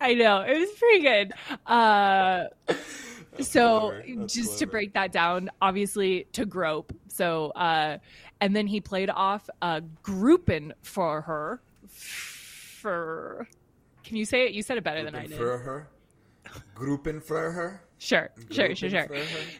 [0.00, 1.32] I know it was pretty good.
[1.66, 2.44] Uh,
[3.40, 4.26] so clever.
[4.26, 6.92] Just to break that down, obviously to grope.
[7.08, 7.98] So uh,
[8.40, 11.62] and then he played off uh, grouping for her.
[11.88, 13.46] For
[14.04, 14.52] can you say it?
[14.52, 15.36] You said it better than I did.
[15.36, 15.88] for her.
[16.74, 17.82] Grouping for her.
[17.98, 19.08] Sure, sure, sure, sure.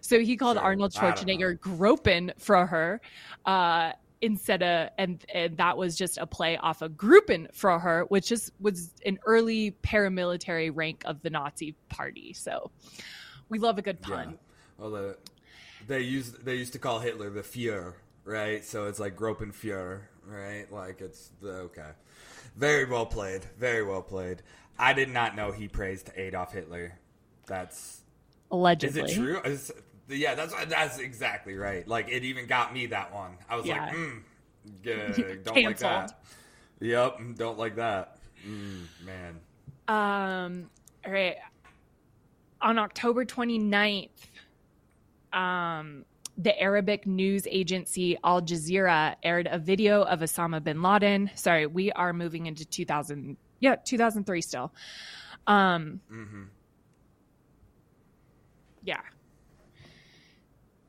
[0.01, 0.65] So he called Sure.
[0.65, 3.01] Arnold Schwarzenegger groping for her.
[3.47, 3.93] Uh,
[4.23, 8.91] instead of and, and that was just a play off of Gruppenführer which is was
[9.05, 12.71] an early paramilitary rank of the nazi party so
[13.49, 14.39] we love a good pun
[14.79, 15.17] Well, the,
[15.87, 18.65] they used they used to call Hitler the Fuhrer, right?
[18.65, 20.71] So it's like Groping Fuhrer, right?
[20.73, 21.91] Like it's the okay.
[22.57, 23.45] Very well played.
[23.59, 24.43] Very well played.
[24.79, 26.99] I did not know he praised Adolf Hitler.
[27.47, 28.03] That's
[28.51, 29.03] allegedly.
[29.03, 29.41] Is it true?
[29.45, 29.73] Is-
[30.13, 31.87] yeah, that's that's exactly right.
[31.87, 33.37] Like it even got me that one.
[33.49, 33.85] I was Yeah.
[33.85, 34.23] like, mm,
[34.83, 36.19] good, don't like that.
[36.81, 38.19] Yep, don't like that.
[38.47, 39.41] Mm, man.
[39.89, 40.71] Um,
[41.07, 41.37] all right.
[42.61, 44.11] On October 29th,
[45.33, 46.05] um,
[46.39, 51.31] the Arabic news agency Al Jazeera aired a video of Osama bin Laden.
[51.35, 53.37] Sorry, we are moving into 2000.
[53.61, 54.73] Yeah, 2003 still.
[55.47, 56.45] Um, hmm
[58.85, 59.01] yeah.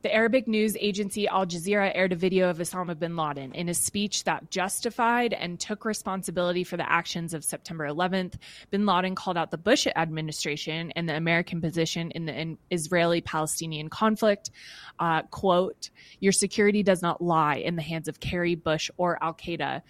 [0.03, 3.73] The Arabic news agency Al Jazeera aired a video of Osama bin Laden in a
[3.73, 8.33] speech that justified and took responsibility for the actions of September 11th.
[8.69, 13.89] Bin Laden called out the Bush administration and the American position in the Israeli Palestinian
[13.89, 14.51] conflict.
[14.99, 15.89] Uh, quote,
[16.19, 19.83] Your security does not lie in the hands of Kerry, Bush, or Al Qaeda,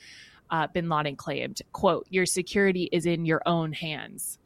[0.52, 1.60] uh, bin Laden claimed.
[1.72, 4.38] Quote, Your security is in your own hands.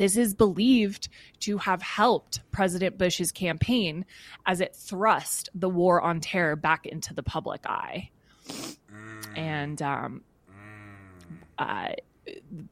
[0.00, 1.10] This is believed
[1.40, 4.06] to have helped President Bush's campaign
[4.46, 8.08] as it thrust the war on terror back into the public eye.
[9.36, 10.22] And um,
[11.58, 11.90] uh,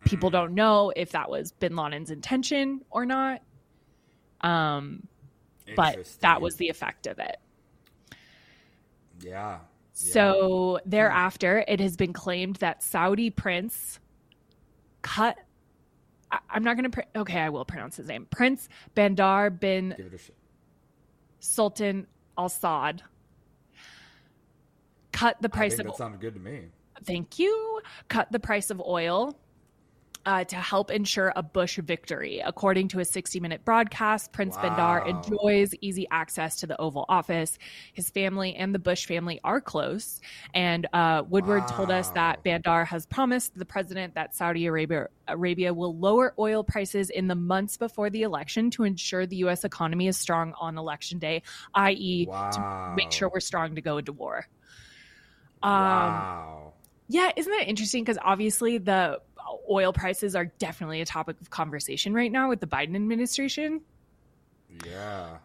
[0.06, 3.42] people don't know if that was bin Laden's intention or not.
[4.40, 5.06] Um,
[5.76, 7.36] but that was the effect of it.
[9.20, 9.58] yeah.
[10.14, 14.00] So thereafter, it has been claimed that Saudi prince
[15.02, 15.36] cut.
[16.30, 17.02] I- I'm not going to.
[17.02, 18.26] Pr- okay, I will pronounce his name.
[18.30, 20.34] Prince Bandar bin Give it a shot.
[21.40, 23.00] Sultan Al Saud
[25.12, 25.86] cut the price of.
[25.86, 26.66] that sounded good to me.
[27.04, 27.80] Thank you.
[28.08, 29.38] Cut the price of oil
[30.28, 32.42] uh, to help ensure a Bush victory.
[32.44, 34.62] According to a 60 minute broadcast, Prince Wow.
[34.62, 37.58] Bandar enjoys easy access to the Oval Office.
[37.94, 40.20] His family and the Bush family are close.
[40.52, 45.72] And uh, Woodward told us that Bandar has promised the president that Saudi Arabia, Arabia
[45.72, 49.64] will lower oil prices in the months before the election to ensure the U.S.
[49.64, 51.42] economy is strong on election day,
[51.74, 54.46] i.e., to make sure we're strong to go into war.
[55.62, 56.72] Um, wow.
[57.08, 58.04] yeah, isn't that interesting?
[58.04, 59.20] Because obviously the
[59.70, 63.80] oil prices are definitely a topic of conversation right now with the Biden administration.
[64.84, 65.38] Yeah.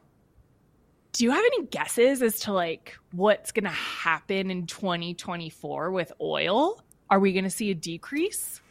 [1.13, 6.11] Do you have any guesses as to like what's going to happen in 2024 with
[6.19, 6.81] oil?
[7.09, 8.61] Are we going to see a decrease?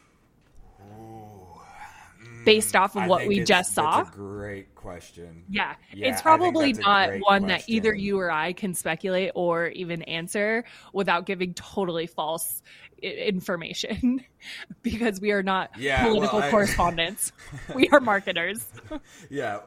[2.43, 4.03] Mm, based off of I what we just saw?
[4.03, 5.45] That's a great question.
[5.49, 10.03] Yeah, Yeah, it's probably not one that either you or I can speculate or even
[10.03, 12.63] answer without giving totally false
[13.03, 14.25] information
[14.83, 17.33] because we are not Yeah, well, political I- correspondents.
[17.75, 18.67] we are marketers.
[19.31, 19.61] Yeah.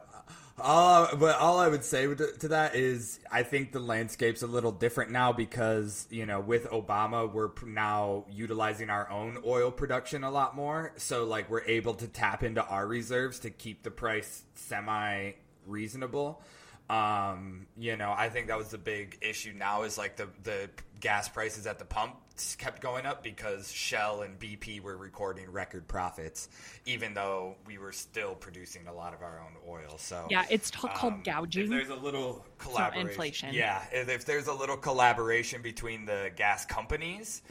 [0.58, 4.72] All, but all I would say to that is, I think the landscape's a little
[4.72, 10.30] different now because you know, with Obama, we're now utilizing our own oil production a
[10.30, 10.92] lot more.
[10.96, 15.32] So, like, we're able to tap into our reserves to keep the price semi
[15.66, 16.40] reasonable.
[16.88, 20.70] Um, you know, I think that was the big issue now is like the the
[21.00, 22.16] gas prices at the pump
[22.58, 26.48] kept going up because Shell and BP were recording record profits,
[26.84, 29.96] even though we were still producing a lot of our own oil.
[29.98, 31.64] So Yeah, it's t- called um, gouging.
[31.64, 33.54] If there's a little collaboration, inflation.
[33.54, 37.42] Yeah, if, if there's a little collaboration between the gas companies.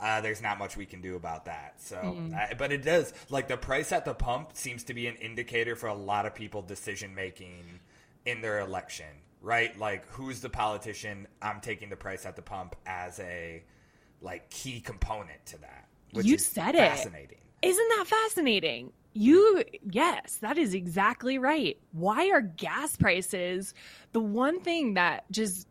[0.00, 1.74] Uh, there's not much we can do about that.
[1.80, 2.34] So, Mm-hmm.
[2.34, 5.76] uh, but it does like the price at the pump seems to be an indicator
[5.76, 7.78] for a lot of people decision making
[8.26, 9.06] in their election,
[9.42, 9.76] right?
[9.78, 11.26] Like, who's the politician?
[11.42, 13.62] I'm taking the price at the pump as a
[14.20, 15.88] like key component to that.
[16.12, 16.78] Which You said it.
[16.78, 17.38] fascinating.
[17.60, 18.92] Isn't that fascinating?
[19.14, 21.76] You, yes, that is exactly right.
[21.92, 23.74] Why are gas prices
[24.12, 25.68] the one thing that just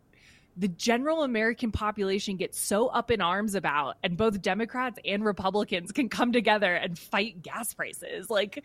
[0.57, 5.91] the general American population gets so up in arms about, and both Democrats and Republicans
[5.91, 8.29] can come together and fight gas prices?
[8.29, 8.63] Like,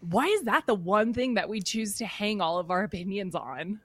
[0.00, 3.34] why is that the one thing that we choose to hang all of our opinions
[3.34, 3.80] on?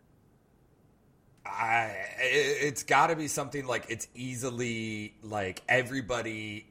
[1.45, 6.67] I it- it's got to be something like it's easily like everybody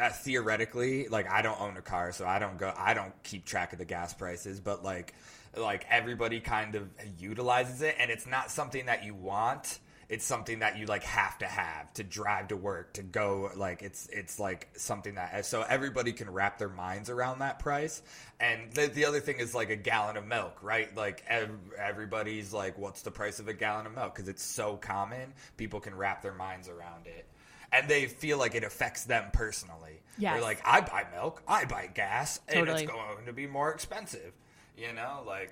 [0.00, 3.44] uh, theoretically like I don't own a car so I don't go I don't keep
[3.44, 5.14] track of the gas prices but like
[5.56, 9.78] like everybody kind of utilizes it and it's not something that you want
[10.08, 13.82] it's something that you like have to have to drive to work to go like
[13.82, 18.02] it's it's like something that so everybody can wrap their minds around that price.
[18.40, 20.94] And the, the other thing is like a gallon of milk right?
[20.96, 24.14] Like ev- everybody's like what's the price of a gallon of milk?
[24.14, 27.26] Because it's so common people can wrap their minds around it.
[27.70, 30.00] And they feel like it affects them personally.
[30.16, 30.32] Yes.
[30.34, 32.84] they're like i buy milk i buy gas and Totally.
[32.84, 34.32] it's going to be more expensive.
[34.76, 35.50] You know like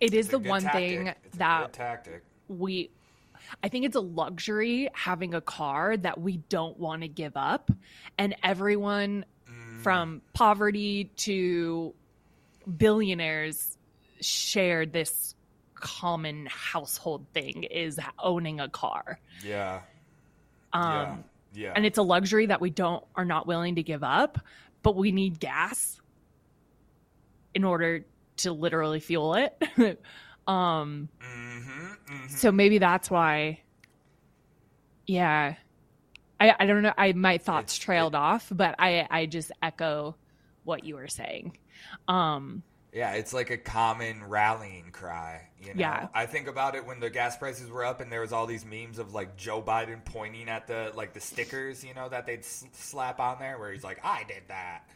[0.00, 0.80] It is the one tactic.
[0.98, 2.22] thing It's a that tactic.
[2.48, 2.90] we
[3.62, 7.70] I think it's a luxury having a car that we don't want to give up.
[8.18, 9.24] And everyone
[9.82, 11.94] from poverty to
[12.76, 13.76] billionaires
[14.20, 15.34] share this
[15.74, 19.18] common household thing is owning a car.
[19.44, 19.80] yeah
[20.72, 21.16] Um yeah
[21.52, 24.38] yeah and it's a luxury that we don't are not willing to give up,
[24.82, 26.00] but we need gas
[27.54, 28.04] in order
[28.38, 29.56] to literally fuel it.
[30.46, 31.39] um mm-hmm,
[32.10, 32.28] mm-hmm.
[32.28, 33.60] So maybe that's why.
[35.06, 35.54] Yeah,
[36.40, 36.94] I I don't know.
[36.96, 40.16] I my thoughts trailed off, but I I just echo
[40.64, 41.58] what you were saying.
[42.08, 45.48] Um, Yeah, it's like a common rallying cry.
[45.60, 45.80] You know?
[45.80, 46.08] Yeah.
[46.14, 48.64] I think about it when the gas prices were up, and there was all these
[48.64, 52.40] memes of like Joe Biden pointing at the like the stickers, you know, that they'd
[52.40, 54.88] s- slap on there, where he's like, "I did that,"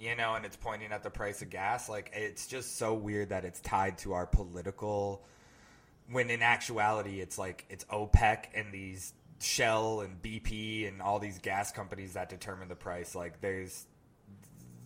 [0.00, 1.88] you know, and it's pointing at the price of gas.
[1.88, 5.24] Like, it's just so weird that it's tied to our political.
[6.10, 11.38] When in actuality, it's like it's OPEC and these Shell and BP and all these
[11.38, 13.14] gas companies that determine the price.
[13.14, 13.86] Like, there's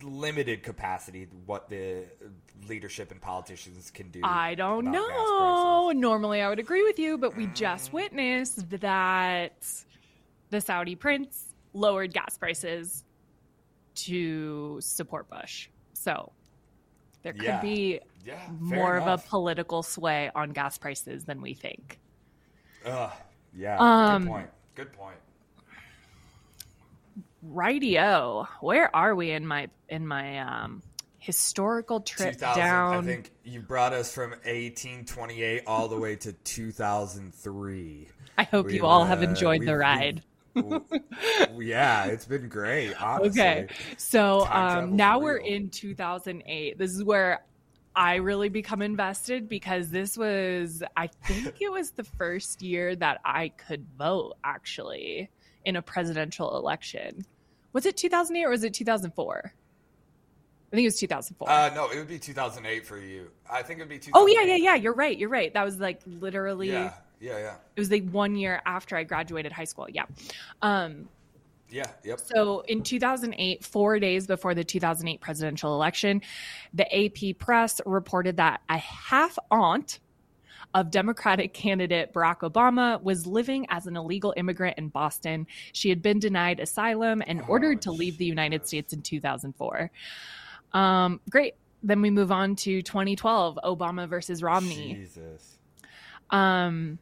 [0.02, 2.04] limited capacity what the
[2.68, 4.20] leadership and politicians can do.
[4.22, 5.90] I don't know.
[5.94, 7.94] Normally, I would agree with you, but we just mm.
[7.94, 9.66] witnessed that
[10.50, 13.04] the Saudi prince lowered gas prices
[13.94, 15.68] to support Bush.
[15.92, 16.32] So
[17.22, 17.60] there could Yeah.
[17.60, 22.00] be Yeah, more of a political sway on gas prices than we think.
[22.84, 23.12] Ugh,
[23.56, 24.50] yeah, Um, good point.
[24.74, 25.16] Good point.
[27.46, 30.82] rightio where are we in my in my um
[31.18, 38.08] historical trip down I think you brought us from 1828 all the way to 2003.
[38.38, 40.22] I hope We you all were, have uh, enjoyed the ride
[41.56, 42.94] yeah, it's been great.
[43.02, 43.40] Honestly.
[43.40, 43.66] Okay.
[43.96, 46.78] So um, now we're in 2008.
[46.78, 47.44] This is where
[47.96, 53.20] I really become invested because this was, I think it was the first year that
[53.24, 55.30] I could vote actually
[55.64, 57.24] in a presidential election.
[57.72, 59.52] Was it 2008 or was it 2004?
[60.72, 61.48] I think it was 2004.
[61.48, 63.30] Uh, no, it would be 2008 for you.
[63.50, 64.12] I think it would be 2008.
[64.14, 64.74] oh, yeah, yeah, yeah.
[64.74, 65.16] You're right.
[65.16, 65.52] You're right.
[65.54, 67.54] That was like literally, Yeah, yeah, yeah.
[67.74, 69.88] it was like one year after I graduated high school.
[69.88, 70.04] Yeah.
[70.60, 71.08] Um,
[71.68, 72.20] Yeah, yep.
[72.20, 76.22] So in 2008, four days before the 2008 presidential election,
[76.72, 79.98] the AP press reported that a half aunt
[80.74, 85.46] of Democratic candidate Barack Obama was living as an illegal immigrant in Boston.
[85.72, 89.90] She had been denied asylum and ordered to leave the United States in 2004.
[90.72, 91.54] Um, great.
[91.82, 94.94] Then we move on to 2012, Obama versus Romney.
[94.94, 95.58] Jesus.
[96.30, 96.98] Um.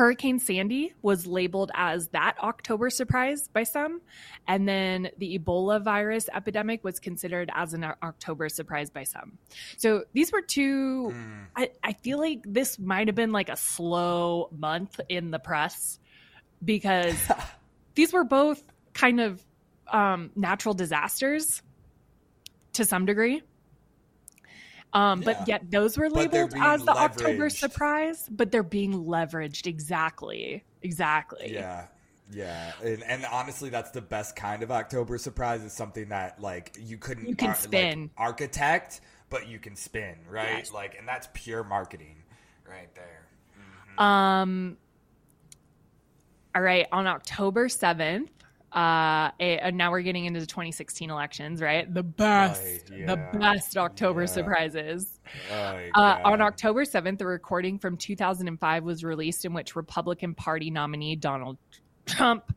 [0.00, 4.00] Hurricane Sandy was labeled as that October surprise by some.
[4.48, 9.36] And then the Ebola virus epidemic was considered as an October surprise by some.
[9.76, 11.46] So these were two, Mm.
[11.54, 15.98] I, I feel like this might have been like a slow month in the press
[16.64, 17.18] because
[17.94, 18.62] these were both
[18.94, 19.44] kind of
[19.86, 21.60] um, natural disasters
[22.72, 23.42] to some degree.
[24.92, 25.24] Um, Yeah.
[25.32, 29.66] But yet those were labeled as the October surprise, but they're being leveraged.
[29.66, 30.64] Exactly.
[30.82, 31.52] Exactly.
[31.52, 31.86] Yeah.
[32.32, 35.64] Yeah, and, and honestly, that's the best kind of October surprise.
[35.64, 38.10] Is something that like you couldn't You can like, spin.
[38.16, 40.58] architect, but you can spin, right?
[40.58, 40.72] Yes.
[40.72, 42.22] Like, and that's pure marketing,
[42.68, 43.26] right there.
[43.98, 44.76] Um.
[46.54, 46.86] All right.
[46.92, 48.30] On October seventh,
[48.72, 51.92] uh, eh, and now we're getting into the 2016 elections, right?
[51.92, 54.26] The best, Right, the best October yeah.
[54.26, 55.18] surprises.
[55.52, 60.70] Oh, Uh, on October 7th, a recording from 2005 was released in which Republican Party
[60.70, 61.58] nominee Donald
[62.06, 62.54] Trump,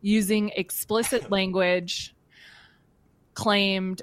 [0.00, 2.14] using explicit language,
[3.34, 4.02] claimed.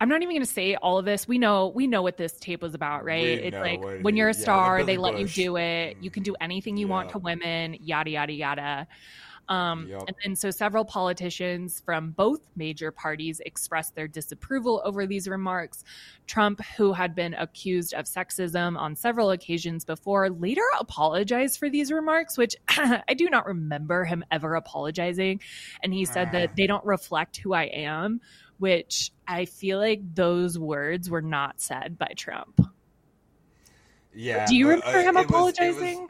[0.00, 1.26] I'm not even going to say all of this.
[1.26, 3.22] We know we know what this tape was about, right?
[3.24, 5.36] We it's like when you're a star, Billy they let Bush.
[5.36, 5.96] you do it.
[6.00, 8.88] You can do anything you want to women, yada yada yada.
[9.48, 10.02] Um, Yup.
[10.08, 15.84] And then so several politicians from both major parties expressed their disapproval over these remarks.
[16.26, 21.92] Trump, who had been accused of sexism on several occasions before, later apologized for these
[21.92, 25.40] remarks, which I do not remember him ever apologizing.
[25.82, 26.32] And he said Ah.
[26.32, 28.20] that they don't reflect who I am,
[28.58, 32.60] which I feel like those words were not said by Trump.
[34.12, 34.46] Yeah.
[34.46, 36.08] do you remember uh, him it was- apologizing?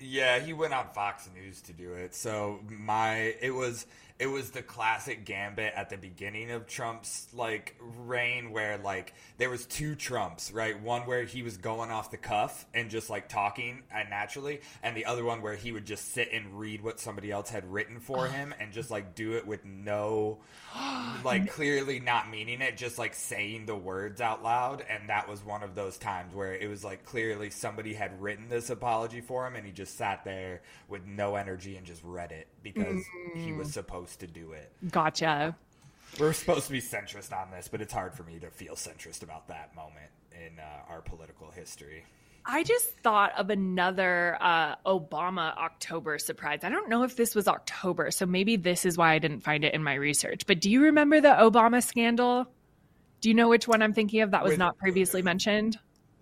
[0.00, 2.14] Yeah, he went on Fox News to do it.
[2.14, 3.86] So my it was
[4.20, 9.48] it was the classic gambit at the beginning of Trump's like reign where like there
[9.48, 10.78] was two Trumps, right?
[10.78, 14.94] One where he was going off the cuff and just like talking uh, naturally, and
[14.94, 17.98] the other one where he would just sit and read what somebody else had written
[17.98, 20.36] for him and just like do it with no
[21.24, 24.84] like clearly not meaning it, just like saying the words out loud.
[24.90, 28.50] And that was one of those times where it was like clearly somebody had written
[28.50, 32.32] this apology for him and he just sat there with no energy and just read
[32.32, 33.02] it because
[33.34, 34.72] he was supposed to do it.
[34.90, 35.56] Gotcha.
[36.18, 39.22] We're supposed to be centrist on this, but it's hard for me to feel centrist
[39.22, 42.04] about that moment in uh, our political history.
[42.44, 46.60] I just thought of another uh, Obama October surprise.
[46.62, 49.62] I don't know if this was October, so maybe this is why I didn't find
[49.64, 50.46] it in my research.
[50.46, 52.46] But do you remember the Obama scandal?
[53.20, 55.78] Do you know which one I'm thinking of that was With- not previously mentioned?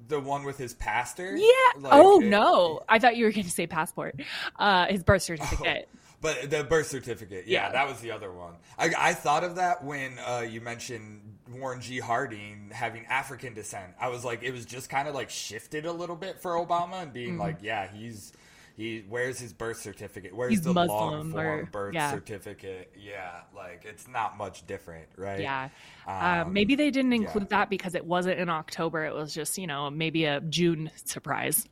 [0.09, 1.37] The one with his pastor?
[1.37, 1.53] Yeah.
[1.79, 4.21] Like, oh it- no, I thought you were going to say passport.
[4.57, 5.89] Uh, his birth certificate.
[6.21, 7.73] But the birth certificate, yeah, Yeah.
[7.73, 8.55] that was the other one.
[8.77, 11.99] I, I thought of that when uh, you mentioned Warren G.
[12.01, 13.93] Harding having African descent.
[14.01, 17.03] I was like, it was just kind of like shifted a little bit for Obama
[17.03, 18.33] and being like, yeah, he's
[18.77, 19.05] he.
[19.09, 20.35] Where's his birth certificate?
[20.35, 20.51] Where's.
[20.51, 22.11] He's the Muslim long form or- birth yeah.
[22.11, 22.93] certificate?
[22.99, 25.41] Yeah, like it's not much different, right?
[25.41, 25.69] Yeah.
[26.07, 27.59] Um, Um, maybe they didn't include yeah.
[27.61, 29.05] that because it wasn't in October.
[29.05, 31.65] It was just, you know, maybe a June surprise.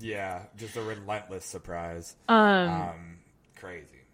[0.00, 2.16] Yeah, just a relentless surprise.
[2.28, 2.36] Um,
[2.70, 3.13] Um,
[3.56, 4.04] crazy.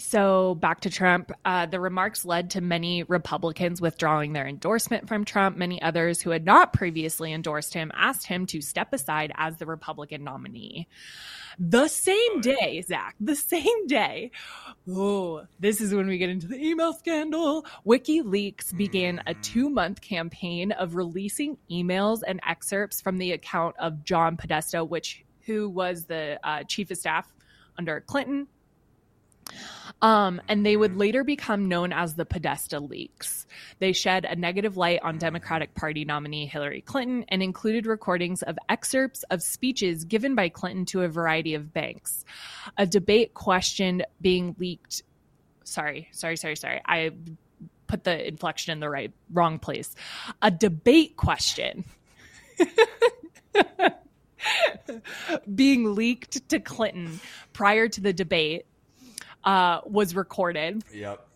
[0.00, 5.26] So back to Trump, uh, the remarks led to many Republicans withdrawing their endorsement from
[5.26, 5.58] Trump.
[5.58, 9.66] Many others who had not previously endorsed him asked him to step aside as the
[9.66, 10.88] Republican nominee.
[11.58, 14.30] The same day, Zach, the same day.
[14.88, 17.66] Oh, this is when we get into the email scandal.
[17.86, 24.02] WikiLeaks began a two month campaign of releasing emails and excerpts from the account of
[24.04, 27.30] John Podesta, which who was the uh, chief of staff
[27.80, 28.46] under Clinton
[30.02, 33.46] Um, and they would later become known as the Podesta leaks.
[33.80, 38.58] They shed a negative light on Democratic Party nominee Hillary Clinton and included recordings of
[38.68, 42.24] excerpts of speeches given by Clinton to a variety of banks.
[42.78, 45.02] A debate questioned being leaked.
[45.64, 46.82] Sorry, sorry, sorry, sorry.
[46.86, 47.10] I
[47.88, 49.94] put the inflection in the right wrong place.
[50.42, 51.84] A debate question.
[55.54, 57.20] being leaked to Clinton
[57.52, 58.66] prior to the debate
[59.44, 60.82] uh, was recorded.
[60.92, 61.26] Yep.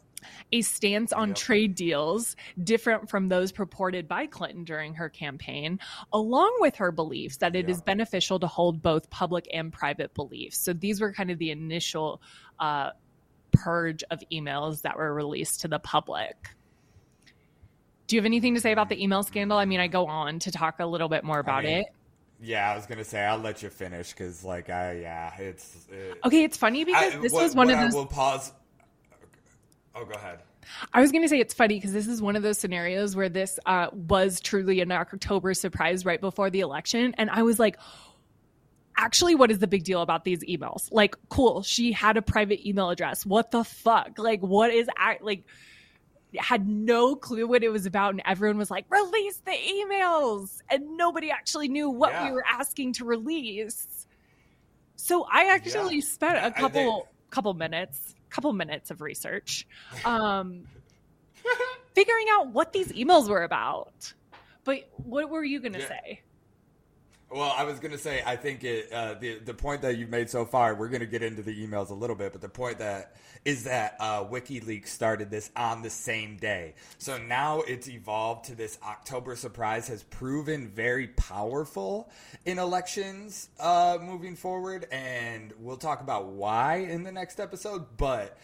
[0.53, 1.37] A stance on Yep.
[1.37, 5.79] trade deals different from those purported by Clinton during her campaign,
[6.13, 7.87] along with her beliefs that it is Yep.
[7.87, 10.59] beneficial to hold both public and private beliefs.
[10.59, 12.23] So these were kind of the initial
[12.59, 12.91] uh,
[13.53, 16.37] purge of emails that were released to the public.
[18.07, 19.57] Do you have anything to say about the email scandal?
[19.57, 21.87] I mean, I go on to talk a little bit more about mean, it.
[22.45, 25.87] Yeah, I was gonna say I'll let you finish because, like, I yeah, it's.
[25.91, 27.95] It, Okay, it's funny because I- this what- was one of I those.
[27.95, 28.53] will pause.
[29.95, 30.41] Oh, go ahead.
[30.93, 33.29] I was going to say it's funny because this is one of those scenarios where
[33.29, 37.15] this uh, was truly an October surprise right before the election.
[37.19, 37.77] And I was like,
[38.97, 40.89] actually, what is the big deal about these emails?
[40.91, 43.25] Like, cool, she had a private email address.
[43.27, 44.19] What the fuck?
[44.19, 45.45] Like, what is, act like,
[46.37, 48.11] had no clue what it was about.
[48.15, 50.59] And everyone was like, release the emails.
[50.71, 52.25] And nobody actually knew what Yeah.
[52.27, 54.07] we were asking to release.
[54.97, 59.67] So I actually spent a couple couple minutes couple minutes of research
[60.05, 60.65] um
[61.95, 64.13] figuring out what these emails were about
[64.65, 65.89] but what were you gonna Yeah.
[65.89, 66.21] say
[67.35, 70.31] Well, I was gonna say I think it uh, the the point that you've made
[70.31, 70.73] so far.
[70.77, 73.97] We're gonna get into the emails a little bit, but the point that is that
[73.99, 76.75] uh, WikiLeaks started this on the same day.
[76.99, 82.09] So now it's evolved to this October surprise has proven very powerful
[82.45, 87.97] in elections uh, moving forward, and we'll talk about why in the next episode.
[87.97, 88.39] But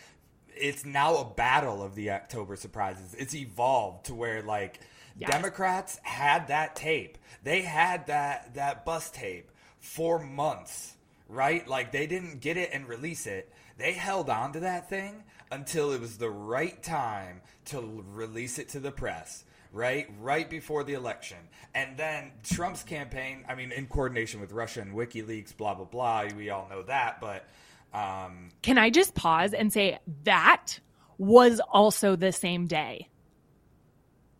[0.48, 3.14] it's now a battle of the October surprises.
[3.14, 4.80] It's evolved to where like
[5.20, 5.30] Yes.
[5.30, 7.18] Democrats had that tape.
[7.42, 10.96] They had that that bus tape for months,
[11.28, 11.66] right?
[11.68, 13.52] Like they didn't get it and release it.
[13.78, 18.70] They held on to that thing until it was the right time to release it
[18.70, 19.44] to the press.
[19.72, 21.38] Right, right before the election,
[21.76, 23.44] and then Trump's campaign.
[23.48, 26.24] I mean, in coordination with Russia and WikiLeaks, blah blah blah.
[26.36, 27.46] We all know that, but
[27.92, 30.78] um, can i just pause and say that
[31.18, 33.08] was also the same day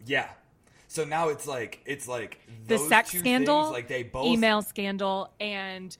[0.07, 0.29] Yeah.
[0.91, 4.27] So now it's like it's like the those sex two scandal things, like they both
[4.27, 5.97] email scandal and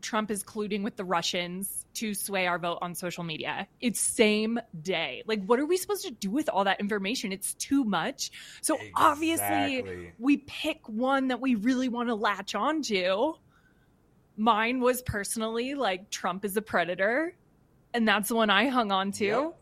[0.00, 3.66] trump is colluding with the russians to sway our vote on social media.
[3.80, 5.24] It's same day.
[5.26, 7.32] Like what are we supposed to do with all that information?
[7.32, 8.30] It's too much.
[8.60, 13.34] So obviously we pick one that we really want to latch onto.
[14.36, 17.34] Mine was personally like trump is a predator
[17.92, 19.24] and that's the one i hung on to.
[19.24, 19.58] Yep.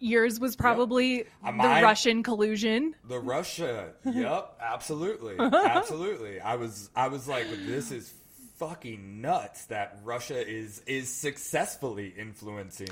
[0.00, 3.92] Yours was probably Uh, the mine- russian collusion The Russia.
[4.04, 5.36] yep, absolutely.
[5.38, 6.40] Absolutely.
[6.40, 8.12] I was I was like this is
[8.58, 12.88] fucking nuts that Russia is is successfully influencing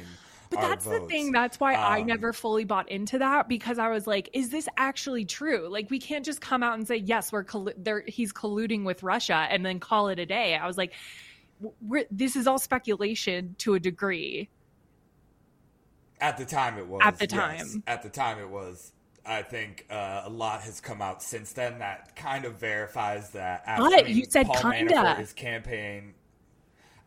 [0.50, 1.32] But that's the thing.
[1.32, 4.68] That's why I Um, never fully bought into that because I was like, is this
[4.76, 5.68] actually true?
[5.68, 9.48] Like, we can't just come out and say, yes, we're collu- he's colluding with Russia
[9.50, 10.54] and then call it a day.
[10.54, 10.92] I was like,
[11.60, 14.48] w- we're, this is all speculation to a degree.
[16.20, 17.00] At the time it was.
[17.04, 17.72] At the yes.
[17.72, 17.82] time.
[17.86, 18.92] At the time it was.
[19.24, 23.64] I think uh, a lot has come out since then that kind of verifies that.
[23.66, 24.94] I But mean, you said Paul kinda.
[24.94, 26.14] Manafort, his campaign.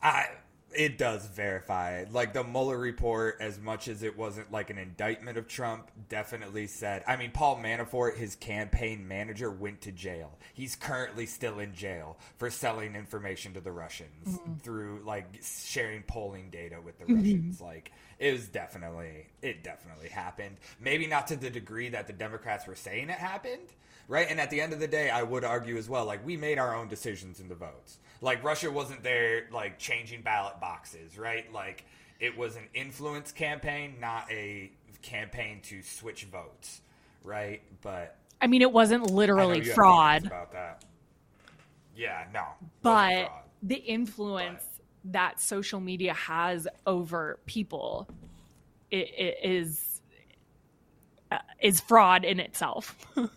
[0.03, 0.27] I
[0.75, 2.11] it does verify it.
[2.11, 6.67] Like the Mueller report, as much as it wasn't like an indictment of Trump, definitely
[6.67, 7.03] said.
[7.07, 10.37] I mean, Paul Manafort, his campaign manager, went to jail.
[10.53, 16.49] He's currently still in jail for selling information to the Russians through like sharing polling
[16.49, 17.61] data with the Russians.
[17.61, 20.57] Like it was definitely it definitely happened.
[20.79, 23.73] Maybe not to the degree that the Democrats were saying it happened,
[24.07, 24.27] right?
[24.29, 26.59] And at the end of the day, I would argue as well, like we made
[26.59, 27.97] our own decisions in the votes.
[28.21, 31.51] Like Russia wasn't there, like changing ballot boxes, right?
[31.53, 31.85] Like
[32.19, 36.81] it was an influence campaign, not a campaign to switch votes,
[37.23, 37.61] right?
[37.81, 40.83] But I mean, it wasn't literally fraud, about that.
[41.95, 42.43] Yeah, no,
[42.81, 43.31] but
[43.63, 44.65] the influence
[45.05, 48.07] that social media has over people
[48.91, 50.01] is
[51.31, 52.95] uh, is fraud in itself.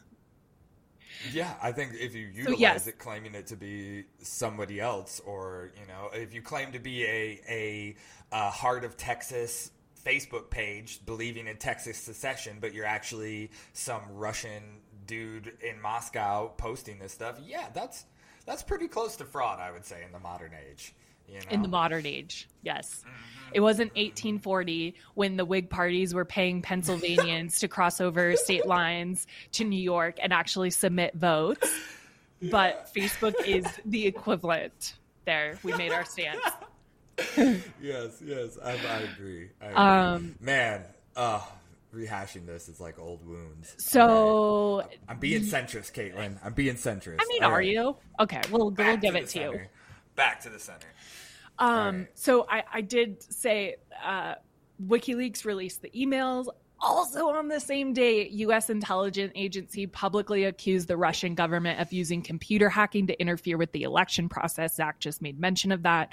[1.31, 2.87] Yeah, I think if you utilize yes.
[2.87, 7.05] it, claiming it to be somebody else, or you know, if you claim to be
[7.05, 7.97] a a
[8.33, 9.71] uh, heart of Texas
[10.05, 16.99] Facebook page, believing in Texas secession, but you're actually some Russian dude in Moscow posting
[16.99, 18.05] this stuff, yeah, that's
[18.45, 20.95] that's pretty close to fraud, I would say, in the modern age.
[21.33, 21.47] You know?
[21.51, 22.49] in the modern age.
[22.62, 23.05] Yes.
[23.55, 29.26] It wasn't 1840 when the Whig parties were paying Pennsylvanians to cross over state lines
[29.53, 31.68] to New York and actually submit votes.
[32.51, 34.95] But Facebook is the equivalent.
[35.24, 36.41] There, we made our stance.
[37.80, 39.51] yes, yes, I, I agree.
[39.61, 39.76] I agree.
[39.76, 40.83] Um, Man,
[41.14, 41.41] uh,
[41.95, 43.76] rehashing this is like old wounds.
[43.78, 46.39] So, I'm being centrist, Kaitlin.
[46.45, 47.18] I'm being centrist.
[47.20, 47.68] I mean, All are right.
[47.68, 47.97] you?
[48.18, 49.61] Okay, we'll, we'll give it to you.
[50.16, 50.89] Back to the center.
[51.63, 52.09] Um, right.
[52.15, 54.35] So I, I did say uh,
[54.85, 56.49] WikiLeaks released the emails.
[56.81, 58.69] Also, on the same day, U.S.
[58.69, 63.85] intelligence agency publicly accused the Russian government of using computer hacking to interfere with the
[63.85, 64.75] election process.
[64.75, 66.13] Zach just made mention of that.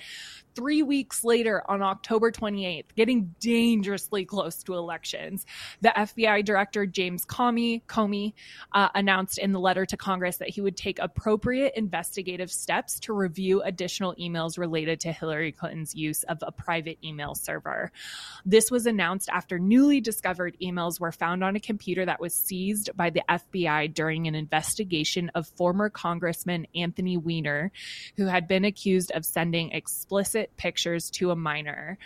[0.60, 5.46] Three weeks later, on October 28th, getting dangerously close to elections,
[5.80, 8.34] the FBI director James Comey, Comey
[8.74, 13.14] uh, announced in the letter to Congress that he would take appropriate investigative steps to
[13.14, 17.90] review additional emails related to Hillary Clinton's use of a private email server.
[18.46, 22.90] This was announced after newly discovered emails were found on a computer that was seized
[22.98, 27.72] by the FBI during an investigation of former Congressman Anthony Weiner,
[28.18, 31.98] who had been accused of sending explicit pictures to a minor.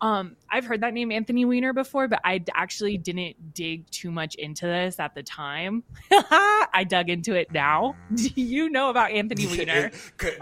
[0.00, 4.34] Um, I've heard that name Anthony Weiner before, but I actually didn't dig too much
[4.34, 5.84] into this at the time.
[6.10, 7.96] I dug into it now.
[8.14, 9.90] Do you know about Anthony Weiner?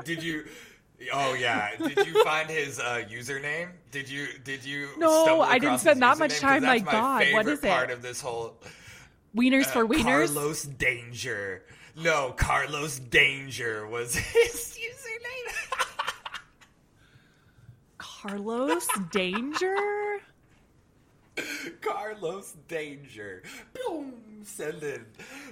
[0.04, 0.44] Did you?
[1.12, 1.76] Oh yeah.
[1.76, 3.68] Did you find his uh, username?
[3.90, 4.26] Did you?
[4.42, 4.88] Did you?
[4.96, 6.62] No, I didn't spend that much time.
[6.62, 7.68] My that's God, what is it?
[7.68, 8.56] Part of this whole
[9.36, 10.02] Wieners uh, for wieners?
[10.02, 11.62] Carlos Danger.
[11.96, 15.03] No, Carlos Danger was his username.
[18.26, 19.76] Carlos Danger?
[21.82, 23.42] Carlos Danger.
[23.74, 24.14] Boom.
[24.44, 25.04] Sending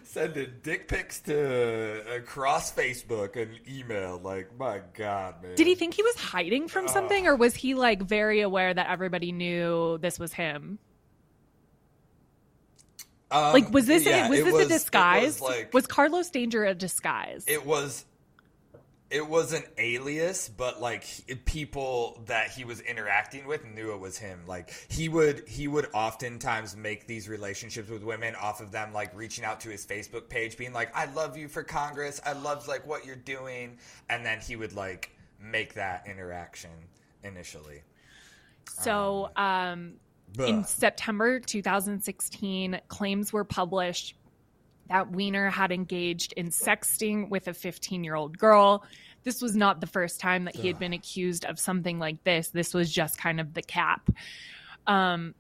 [0.05, 4.19] sending dick pics to across Facebook and email.
[4.23, 5.55] Like my God, man.
[5.55, 8.89] Did he think he was hiding from something, or was he like very aware that
[8.91, 10.79] everybody knew this was him?
[13.31, 15.41] Um, Like, was this yeah, was this was- a disguise?
[15.41, 17.45] Was, like, was Carlos Danger a disguise?
[17.49, 18.05] it was
[19.13, 21.05] it was an alias but like
[21.45, 24.41] people that he was interacting with knew it was him.
[24.47, 29.15] Like he would he would oftentimes make these relationships with women off of them like
[29.15, 32.21] reaching out to his facebook page being like i love you for congress.
[32.25, 33.79] I love like what you're doing.
[34.09, 35.11] And then he would like
[35.41, 36.71] make that interaction
[37.23, 37.83] initially.
[38.65, 39.95] So, um,
[40.39, 44.15] in September 2016, claims were published
[44.93, 48.85] that Weiner had engaged in sexting with a 15 year old girl.
[49.25, 52.49] This was not the first time that he had been accused of something like this.
[52.49, 54.11] This was just kind of the cap.
[54.87, 55.35] Um,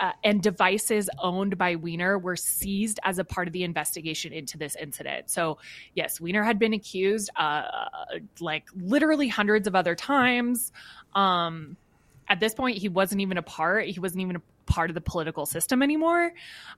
[0.00, 4.56] uh, and devices owned by Weiner were seized as a part of the investigation into
[4.56, 5.30] this incident.
[5.30, 5.58] So,
[5.94, 7.62] yes, Weiner had been accused, uh,
[8.40, 10.72] like literally hundreds of other times.
[11.12, 11.76] Um,
[12.28, 13.86] at this point, he wasn't even a part.
[13.86, 16.32] He wasn't even a part of the political system anymore.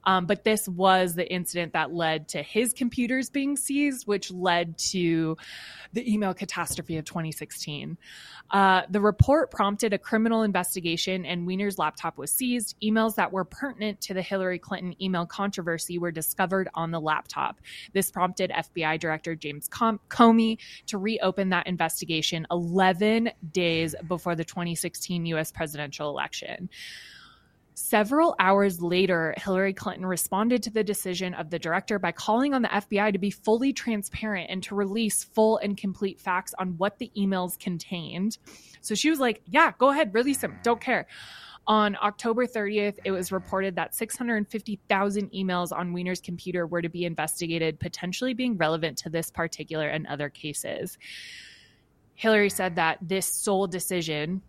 [0.05, 4.77] Um, but this was the incident that led to his computers being seized, which led
[4.77, 5.37] to
[5.93, 7.97] the email catastrophe of 2016.
[8.51, 12.75] Uh, the report prompted a criminal investigation, and Weiner's laptop was seized.
[12.81, 17.59] Emails that were pertinent to the Hillary Clinton email controversy were discovered on the laptop.
[17.93, 24.45] This prompted FBI Director James Com- Comey to reopen that investigation 11 days before the
[24.45, 25.51] 2016 U.S.
[25.51, 26.69] presidential election.
[27.89, 32.61] Several hours later, Hillary Clinton responded to the decision of the director by calling on
[32.61, 36.99] the FBI to be fully transparent and to release full and complete facts on what
[36.99, 38.37] the emails contained.
[38.81, 40.59] So she was like, Yeah, go ahead, release them.
[40.61, 41.07] Don't care.
[41.65, 47.05] On October 30th, it was reported that 650,000 emails on Weiner's computer were to be
[47.05, 50.99] investigated, potentially being relevant to this particular and other cases.
[52.13, 54.43] Hillary said that this sole decision,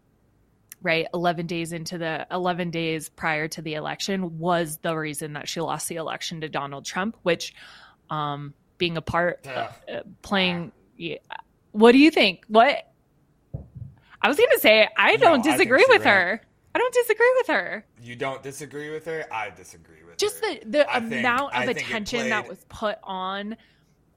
[0.83, 5.49] right 11 days into the 11 days prior to the election was the reason that
[5.49, 7.55] she lost the election to donald trump which
[8.09, 9.69] um being a part uh,
[10.23, 11.17] playing yeah.
[11.73, 12.45] what do you think?
[12.49, 12.77] What?
[14.23, 16.41] I was gonna say i don't I think disagree she's with her.
[16.75, 17.85] I don't disagree with her.
[18.01, 19.27] You don't disagree with her?
[19.33, 20.55] I disagree with just her.
[20.65, 23.57] the the I amount I of think it attention that was put on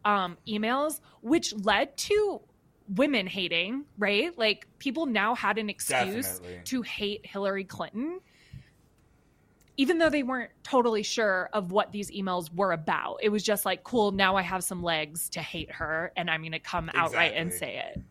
[0.06, 2.42] um emails which led to
[2.88, 4.38] women hating right?
[4.38, 6.62] Like people now had an excuse Definitely.
[6.66, 8.20] to hate hillary clinton
[9.78, 13.18] even though they weren't totally sure of what these emails were about.
[13.24, 16.42] It was just like cool now i have some legs to hate her and i'm
[16.42, 18.02] going to come outright and say it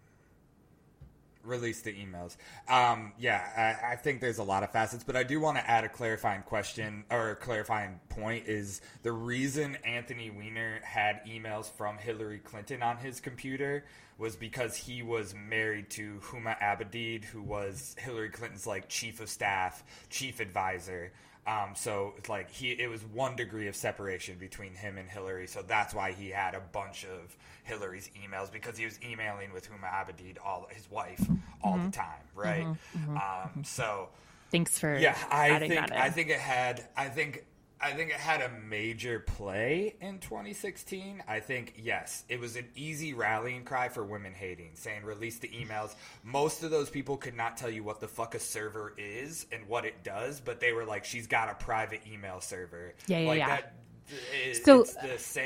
[1.45, 2.37] release the emails.
[2.69, 5.69] Um, yeah, I, I, think there's a lot of facets, but I do want to
[5.69, 11.99] add a clarifying question or clarifying point is the reason Anthony Weiner had emails from
[11.99, 13.85] Hillary Clinton on his computer
[14.19, 19.29] was because he was married to Huma Abedin, who was Hillary Clinton's like chief of
[19.29, 21.13] staff, chief advisor.
[21.47, 25.49] Um, so it's like he, it was one degree of separation between him and Hillary.
[25.49, 29.69] So that's why he had a bunch of Hillary's emails because he was emailing with
[29.69, 31.21] Huma Abedin, all his wife,
[31.63, 31.87] all mm-hmm.
[31.87, 32.65] the time, right?
[32.65, 33.17] Mm-hmm.
[33.17, 33.59] mm-hmm.
[33.59, 34.09] Um, so
[34.51, 35.17] thanks for yeah.
[35.31, 37.45] I think I think it had I think
[37.83, 41.23] I think it had a major play in 2016.
[41.27, 45.49] I think yes, it was an easy rallying cry for women hating, saying release the
[45.49, 45.97] emails.
[46.23, 49.67] Most of those people could not tell you what the fuck a server is and
[49.67, 52.95] what it does, but they were like, she's got a private email server.
[53.09, 53.49] Yeah, yeah, like yeah.
[53.49, 53.75] That,
[54.65, 54.85] so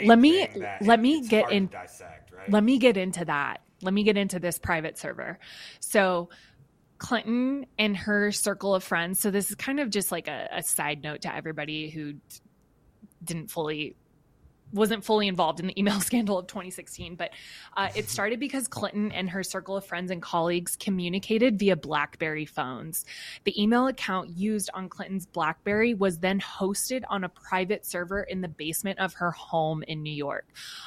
[0.04, 0.48] let me
[0.80, 2.50] let me get in dissect, right?
[2.50, 5.38] let me get into that let me get into this private server
[5.78, 6.28] so
[6.98, 10.62] clinton and her circle of friends so this is kind of just like a, a
[10.62, 12.14] side note to everybody who
[13.24, 13.96] didn't fully
[14.72, 17.30] wasn't fully involved in the email scandal of 2016, but
[17.76, 22.46] uh, it started because Clinton and her circle of friends and colleagues communicated via Blackberry
[22.46, 23.04] phones.
[23.44, 28.40] The email account used on Clinton's Blackberry was then hosted on a private server in
[28.40, 30.46] the basement of her home in New York.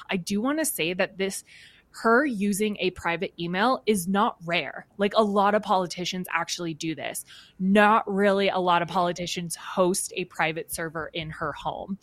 [0.10, 1.44] I do want to say that this
[1.92, 4.86] her using a private email is not rare.
[4.98, 7.26] Like a lot of politicians actually do this.
[7.60, 11.98] Not really a lot of politicians host a private server in her home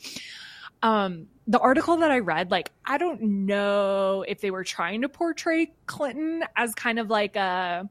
[0.82, 5.08] um the article that I read, like, I don't know if they were trying to
[5.08, 7.88] portray Clinton as kind of like a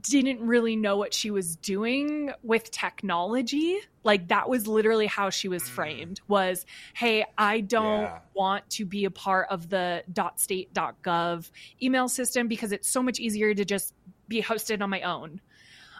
[0.00, 3.78] didn't really know what she was doing with technology.
[4.04, 5.68] Like that was literally how she was mm.
[5.68, 6.64] framed was,
[6.94, 8.18] hey, I don't yeah.
[8.34, 11.50] want to be a part of the dot .state.gov
[11.82, 13.94] email system because it's so much easier to just
[14.28, 15.40] be hosted on my own.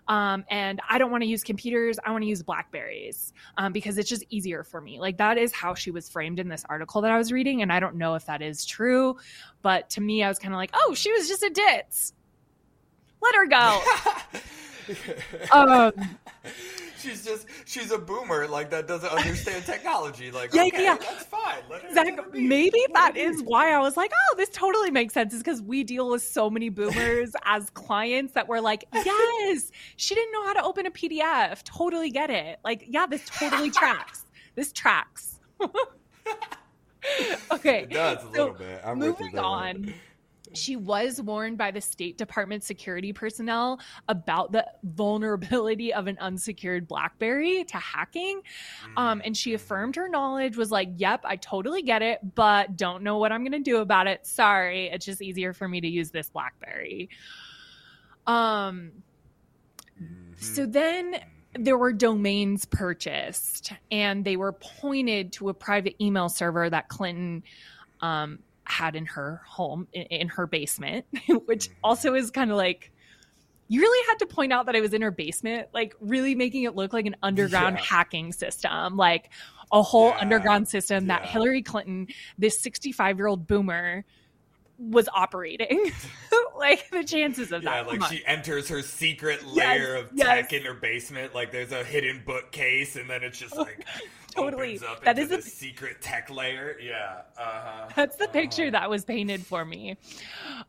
[0.08, 1.98] Um, and I don't want to use computers.
[2.04, 5.00] I want to use Blackberries um, because it's just easier for me.
[5.00, 7.62] Like that is how she was framed in this article that I was reading.
[7.62, 9.16] And I don't know if that is true,
[9.62, 12.12] but to me, I was kind of like, oh, she was just a ditz.
[13.22, 13.82] Let her go.
[15.52, 15.92] um,
[17.06, 20.30] she's just she's a boomer like that doesn't understand technology.
[20.30, 20.96] Like yeah okay, yeah.
[20.96, 21.62] that's fine.
[22.32, 25.84] Maybe that is why i was like oh this totally makes sense is because we
[25.84, 30.52] deal with so many boomers as clients that we're like yes she didn't know how
[30.52, 32.58] to open a pdf totally get it.
[32.64, 34.24] Like yeah this totally tracks.
[34.54, 35.38] This tracks.
[37.52, 38.80] Okay it does a so little bit.
[38.84, 39.94] I'm moving on
[40.56, 46.88] she was warned by the State Department security personnel about the vulnerability of an unsecured
[46.88, 48.42] Blackberry to hacking.
[48.96, 53.02] Um, and she affirmed her knowledge, was like, Yep, I totally get it, but don't
[53.02, 54.26] know what I'm going to do about it.
[54.26, 54.88] Sorry.
[54.88, 57.08] It's just easier for me to use this Blackberry.
[58.26, 58.92] Um,
[60.36, 60.70] so mm-hmm.
[60.72, 61.20] then
[61.58, 67.42] there were domains purchased and they were pointed to a private email server that Clinton
[68.00, 71.06] um, had in her home in, in her basement,
[71.46, 71.74] which mm-hmm.
[71.84, 72.92] also is kind of like
[73.68, 76.64] you really had to point out that I was in her basement, like really making
[76.64, 77.84] it look like an underground yeah.
[77.84, 79.30] hacking system, like
[79.72, 80.18] a whole yeah.
[80.20, 81.18] underground system yeah.
[81.18, 82.06] that Hillary Clinton,
[82.38, 84.04] this 65 year old boomer,
[84.78, 85.90] was operating.
[86.58, 87.86] like the chances of yeah, that.
[87.88, 90.60] like she enters her secret layer yes, of tech yes.
[90.60, 91.34] in her basement.
[91.34, 93.84] Like there's a hidden bookcase, and then it's just like
[94.36, 94.80] totally.
[95.04, 96.76] that is a secret tech layer.
[96.80, 97.22] Yeah.
[97.38, 97.88] Uh-huh.
[97.94, 98.32] That's the uh-huh.
[98.32, 99.96] picture that was painted for me.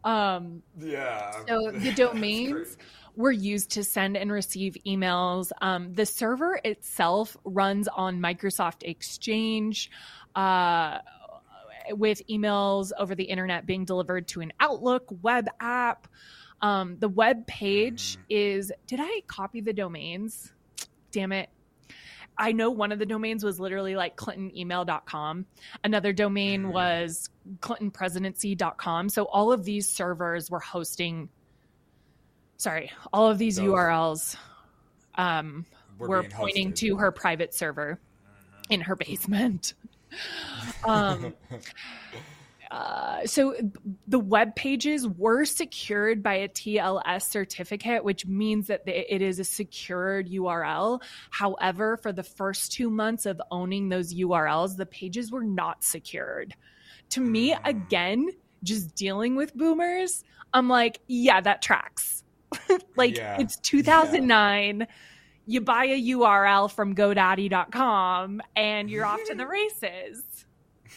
[0.03, 1.31] Um, yeah.
[1.47, 2.77] So the domains
[3.15, 5.51] were used to send and receive emails.
[5.61, 9.89] Um, the server itself runs on Microsoft Exchange.
[10.35, 10.99] Uh,
[11.91, 16.07] with emails over the internet being delivered to an Outlook web app.
[16.61, 18.21] Um, the web page mm.
[18.29, 20.53] is, did I copy the domains?
[21.11, 21.49] Damn it.
[22.37, 25.45] I know one of the domains was literally like clintonemail.com.
[25.83, 26.71] Another domain mm.
[26.71, 27.29] was
[27.59, 29.09] clintonpresidency.com.
[29.09, 31.29] So all of these servers were hosting,
[32.57, 34.35] sorry, all of these Those URLs
[35.15, 35.65] um,
[35.97, 37.99] were pointing to her private server
[38.69, 39.73] in her basement.
[40.85, 41.33] um,
[42.71, 43.55] uh, so
[44.07, 49.43] the web pages were secured by a TLS certificate, which means that it is a
[49.43, 51.01] secured URL.
[51.29, 56.55] However, for the first two months of owning those URLs, the pages were not secured.
[57.11, 57.65] To me, hmm.
[57.65, 58.29] again,
[58.63, 62.23] just dealing with boomers, I'm like, yeah, that tracks.
[62.95, 63.37] like yeah.
[63.39, 64.79] it's 2009.
[64.79, 64.85] Yeah.
[65.49, 70.23] You buy a URL from GoDaddy.com and you're off to the races.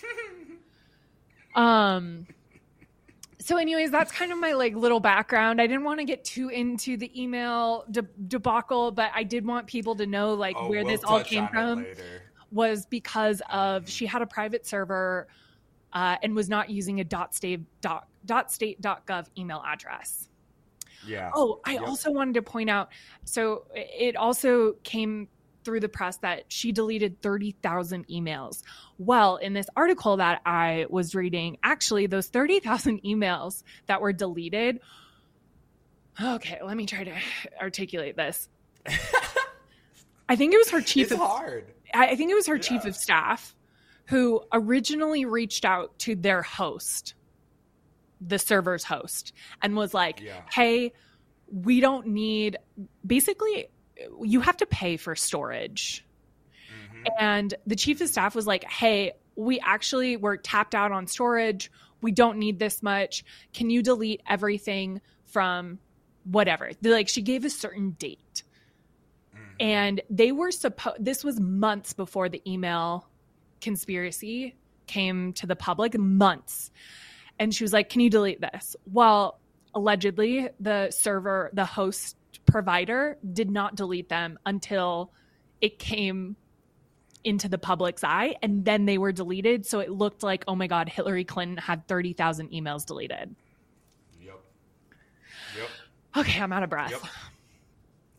[1.54, 2.26] Um,
[3.40, 6.50] so anyways that's kind of my like little background i didn't want to get too
[6.50, 10.84] into the email de- debacle but i did want people to know like Oh, where
[10.84, 11.86] we'll this all came from
[12.52, 15.26] was because of she had a private server
[15.92, 20.28] uh, and was not using a dot state dot, dot state dot gov email address
[21.08, 21.30] Yeah.
[21.34, 21.82] Oh, I Yep.
[21.82, 22.90] also wanted to point out
[23.24, 25.28] so it also came
[25.64, 28.62] through the press that she deleted 30,000 emails.
[28.98, 34.80] Well, in this article that I was reading, actually, those 30,000 emails that were deleted.
[36.20, 37.14] Okay, let me try to
[37.60, 38.48] articulate this.
[40.28, 41.66] I think it was her chief it's of hard.
[41.92, 43.54] I think it was her chief of staff
[44.06, 47.14] who originally reached out to their host,
[48.20, 49.32] the server's host,
[49.62, 50.40] and was like, Yeah.
[50.52, 50.92] hey,
[51.52, 52.58] we don't need,
[53.04, 53.68] basically,
[54.22, 56.04] you have to pay for storage.
[56.94, 57.06] Mhm.
[57.18, 61.70] And the chief of staff was like, hey, we actually were tapped out on storage.
[62.02, 63.24] We don't need this much.
[63.52, 65.78] Can you delete everything from
[66.24, 66.70] whatever?
[66.82, 68.42] Like, she gave a certain date
[69.34, 69.38] Mhm.
[69.60, 73.08] and they were supposed this was months before the email
[73.60, 76.70] conspiracy came to the public months
[77.38, 79.38] and she was like can you delete this well
[79.74, 82.16] allegedly the server the host
[82.46, 85.12] provider did not delete them until
[85.60, 86.36] it came
[87.22, 90.66] into the public's eye and then they were deleted so it looked like oh my
[90.66, 93.34] god hillary clinton had 30,000 emails deleted
[94.22, 94.40] Yep.
[95.58, 95.68] Yep.
[96.16, 97.02] okay i'm out of breath Yep.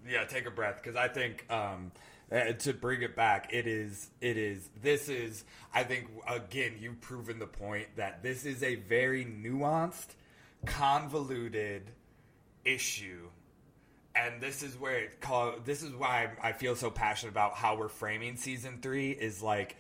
[0.08, 1.92] Yeah, take a breath because I think um,
[2.32, 5.44] uh, to bring it back, it is, it is, this is,
[5.74, 10.08] I think, again, you've proven the point that this is a very nuanced,
[10.66, 11.92] convoluted
[12.66, 13.28] issue.
[14.16, 17.78] And this is where it call, this is why I feel so passionate about how
[17.78, 19.78] we're framing season three is like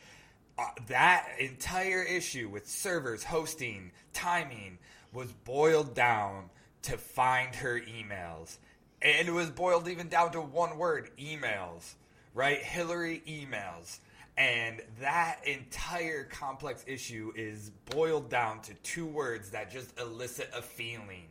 [0.57, 4.77] uh, that entire issue with servers, hosting, timing
[5.13, 6.49] was boiled down
[6.84, 8.57] to find her emails.
[9.01, 11.95] And it was boiled even down to one word emails,
[12.34, 12.59] right?
[12.59, 13.99] Hillary emails.
[14.38, 20.61] And that entire complex issue is boiled down to two words that just elicit a
[20.61, 21.27] feeling.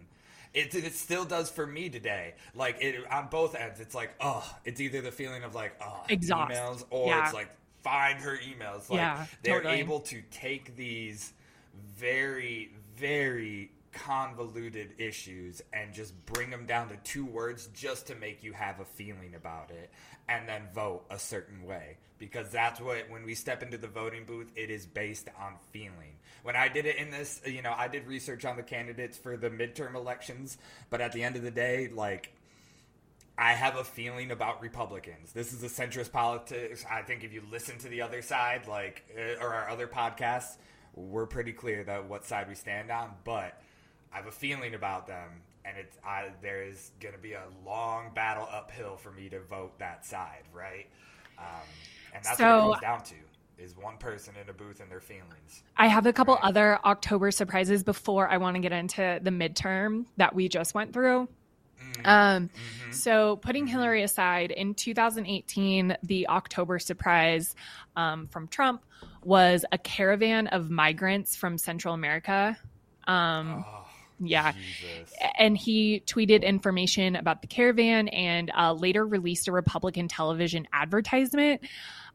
[0.53, 2.35] It, it still does for me today.
[2.55, 6.03] Like it on both ends, it's like, oh, it's either the feeling of like, oh,
[6.09, 6.53] Exhaust.
[6.53, 7.25] emails, or Yeah.
[7.25, 7.49] it's like
[7.83, 8.91] find her emails.
[8.91, 9.81] Like Yeah, they're totally.
[9.81, 11.33] able to take these
[11.97, 18.43] very, very convoluted issues and just bring them down to two words just to make
[18.43, 19.91] you have a feeling about it
[20.29, 24.25] and then vote a certain way because that's what when we step into the voting
[24.25, 26.15] booth it is based on feeling
[26.45, 29.37] when i did it in this you know i did research on the candidates for
[29.37, 30.57] the midterm elections
[30.89, 32.33] but at the end of the day like
[33.39, 35.33] I have a feeling about Republicans.
[35.33, 36.85] This is a centrist politics.
[36.91, 40.59] I think if you listen to the other side, like uh, or our other podcasts,
[40.95, 43.13] we're pretty clear that what side we stand on.
[43.25, 43.59] But
[44.13, 47.45] I have a feeling about them, and it's I, there is going to be a
[47.65, 50.87] long battle uphill for me to vote that side, right?
[51.39, 51.45] Um,
[52.13, 53.15] and that's what it comes down to:
[53.63, 55.63] is one person in a booth and their feelings.
[55.77, 56.45] I have a couple Right.
[56.45, 60.93] other October surprises before I want to get into the midterm that we just went
[60.93, 61.29] through.
[62.05, 62.51] Um,
[62.91, 67.55] So, putting Hillary aside, in 2018, the October surprise
[67.97, 68.85] um, from Trump
[69.23, 72.59] was a caravan of migrants from Central America.
[73.07, 73.80] Um, Oh,
[74.21, 74.53] yeah.
[74.53, 75.15] Jesus.
[75.39, 81.63] And he tweeted information about the caravan and uh, later released a Republican television advertisement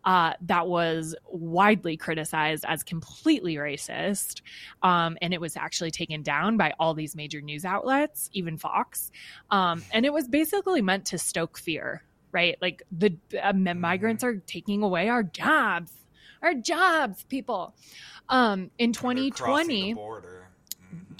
[0.05, 4.41] uh, that was widely criticized as completely racist.
[4.83, 9.11] Um, and it was actually taken down by all these major news outlets, even Fox.
[9.49, 12.55] Um, and it was basically meant to stoke fear, right?
[12.61, 15.91] Like the uh, migrants are taking away our jobs,
[16.41, 17.73] our jobs, people.
[18.29, 20.27] Um, in They're crossing the 2020, border.
[20.27, 20.34] Mhm.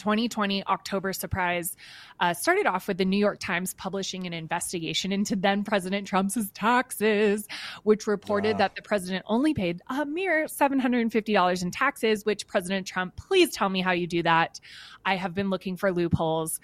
[0.06, 1.76] 2020 October surprise
[2.20, 6.38] uh, started off with the New York Times publishing an investigation into then President Trump's
[6.52, 7.48] taxes,
[7.82, 8.58] which reported Ah.
[8.60, 13.68] that the president only paid a mere $750 in taxes, which President Trump, please tell
[13.68, 14.60] me how you do that.
[15.06, 16.60] I have been looking for loopholes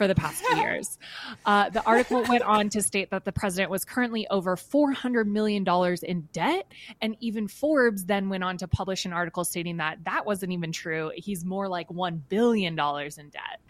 [0.00, 0.98] for the past few years.
[1.44, 5.62] Uh, the article went on to state that the president was currently over $400 million
[6.02, 6.72] in debt.
[7.02, 10.72] And even Forbes then went on to publish an article stating that that wasn't even
[10.72, 11.12] true.
[11.14, 13.60] He's more like $1 billion in debt.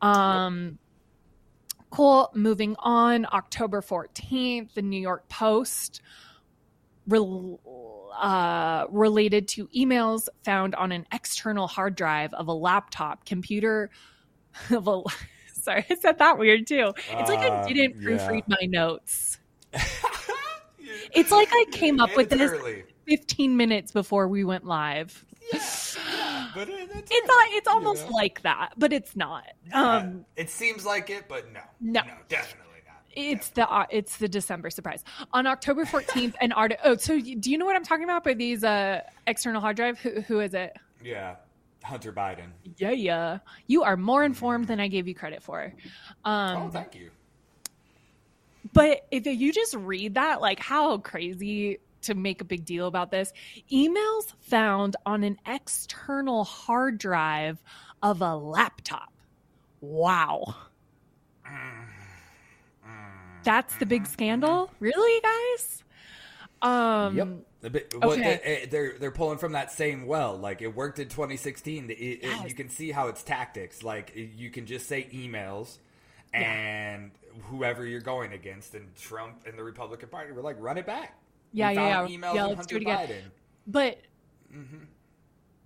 [0.00, 0.78] Um,
[1.90, 2.30] cool.
[2.32, 6.00] Moving on, October 14th, the New York Post
[7.10, 13.90] uh, related to emails found on an external hard drive of a laptop computer.
[14.70, 15.02] Of a,
[15.64, 16.92] sorry, I said that weird too.
[16.96, 18.08] It's like I Uh, didn't yeah.
[18.08, 19.38] proofread my notes.
[21.14, 22.84] It's like I came up with this early.
[23.08, 25.24] 15 minutes before we went live.
[25.52, 25.58] Yeah,
[26.54, 28.16] but it, it's It's early, a, it's you almost know?
[28.16, 29.44] like that, but it's not.
[29.68, 32.02] Yeah, Um, it seems like it, but no, No.
[32.02, 33.02] no, definitely not.
[33.14, 35.02] it's the uh, it's the December surprise
[35.32, 36.34] on October fourteenth.
[36.40, 36.72] an art.
[36.84, 38.24] Oh, so do you know what I'm talking about?
[38.24, 40.76] By these uh external hard drive, who, who is it?
[41.02, 41.36] yeah,
[41.82, 42.50] Hunter Biden.
[42.76, 43.38] Yeah, yeah.
[43.66, 45.72] You are more informed than I gave you credit for.
[46.24, 47.10] Um, oh, thank you.
[48.72, 53.10] But if you just read that, like how crazy to make a big deal about
[53.10, 53.32] this
[53.70, 57.62] emails found on an external hard drive
[58.02, 59.12] of a laptop.
[59.80, 60.54] Wow.
[63.44, 64.70] That's the big scandal?
[64.78, 65.84] Really, guys?
[66.60, 67.28] Um Yep.
[67.70, 68.40] Bit, okay.
[68.44, 70.36] they, they're they're pulling from that same well.
[70.36, 71.90] Like it worked in 2016.
[71.90, 73.82] It- it- you can see how it's tactics.
[73.84, 75.78] Like you can just say emails,
[76.34, 77.12] and
[77.44, 81.16] whoever you're going against, and Trump and the Republican Party were like, run it back.
[81.52, 82.16] Yeah, We yeah, yeah.
[82.16, 83.08] Emails Yeah, let's do it again.
[83.08, 83.22] Biden.
[83.66, 83.98] But
[84.52, 84.84] Mm-hmm.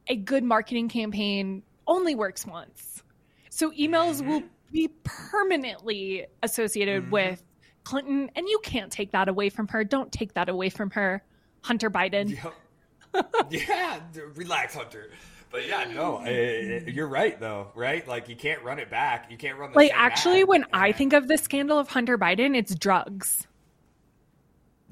[0.09, 3.03] a good marketing campaign only works once.
[3.51, 4.72] So emails will Mm-hmm.
[4.72, 7.42] be permanently associated with
[7.84, 9.82] Clinton, and you can't take that away from her.
[9.84, 11.22] Don't take that away from her,
[11.67, 12.39] Hunter Biden.
[13.14, 13.51] Yep.
[13.51, 14.01] yeah,
[14.35, 15.11] relax, Hunter.
[15.51, 18.07] But yeah, no, uh, you're right though, right?
[18.07, 19.31] Like you can't run it back.
[19.31, 22.57] You can't run the Like, actually, when I think of the scandal of Hunter Biden,
[22.57, 23.47] it's drugs.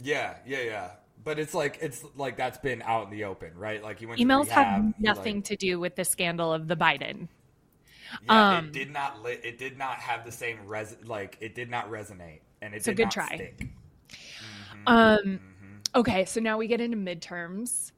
[0.03, 0.91] Yeah, yeah, yeah.
[1.23, 3.83] But it's like it's like that's been out in the open, right?
[3.83, 6.77] Like he went Emails rehab, have nothing like- to do with the scandal of the
[6.77, 7.29] Biden.
[8.27, 9.23] Yeah, um, it did not.
[9.23, 10.97] Li- it did not have the same res.
[11.05, 13.35] Like it did not resonate, and it So did good not try.
[13.35, 13.69] stick.
[14.87, 15.41] Um,
[15.95, 17.93] okay, so now we get into midterms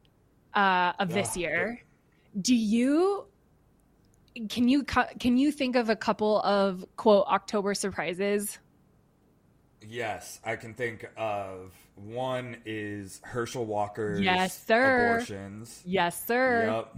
[0.55, 1.83] uh, of this Ugh, year.
[2.41, 3.27] Do you
[4.49, 8.59] can you can you think of a couple of quote October surprises?
[9.89, 15.13] Yes, I can think of one is Herschel Walker's Yes, sir.
[15.13, 15.83] abortions.
[15.87, 16.67] Yes, sir.
[16.67, 16.97] Yep.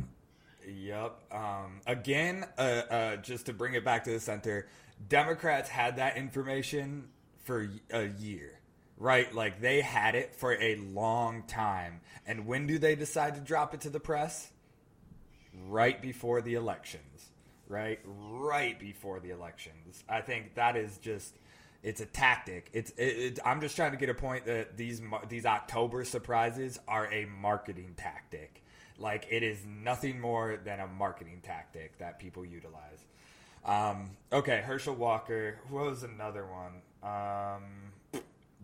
[0.68, 1.20] Yep.
[1.32, 4.68] Um, again, uh, uh, just to bring it back to the center,
[5.08, 7.08] Democrats had that information
[7.44, 8.57] for a year,
[8.98, 9.32] right?
[9.32, 12.00] Like they had it for a long time.
[12.26, 14.50] And when do they decide to drop it to the press?
[15.68, 17.30] Right before the elections,
[17.68, 18.00] right?
[18.04, 20.04] Right before the elections.
[20.08, 21.34] I think that is just.
[21.82, 22.70] It's a tactic.
[22.72, 22.90] It's.
[22.92, 27.10] It, it, I'm just trying to get a point that these these October surprises are
[27.12, 28.62] a marketing tactic.
[28.98, 33.06] Like it is nothing more than a marketing tactic that people utilize.
[33.64, 35.58] Um, okay, Herschel Walker.
[35.68, 36.82] Who was another one?
[37.02, 37.87] Um,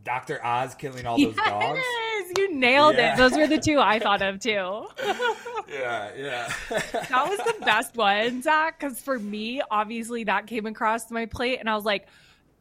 [0.05, 1.81] Doctor Oz killing all those dogs.
[1.83, 3.15] Yes, you nailed Yeah.
[3.15, 3.17] it.
[3.17, 4.87] Those were the two I thought of too.
[5.67, 6.53] Yeah, yeah.
[6.69, 11.59] that was the best one, Zach, because for me, obviously that came across my plate
[11.59, 12.07] and I was like,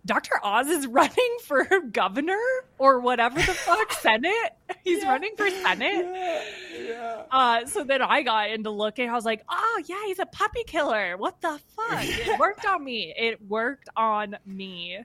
[0.05, 0.39] Dr.
[0.41, 2.39] Oz is running for governor
[2.77, 4.53] or whatever the fuck, Senate.
[4.83, 6.05] He's running for Senate.
[6.13, 6.41] yeah,
[6.81, 7.21] yeah.
[7.29, 9.09] Uh, so then I got into looking.
[9.09, 11.15] I was like, oh, yeah, he's a puppy killer.
[11.17, 11.99] What the fuck?
[12.03, 13.13] It worked on me.
[13.15, 14.99] It worked on me.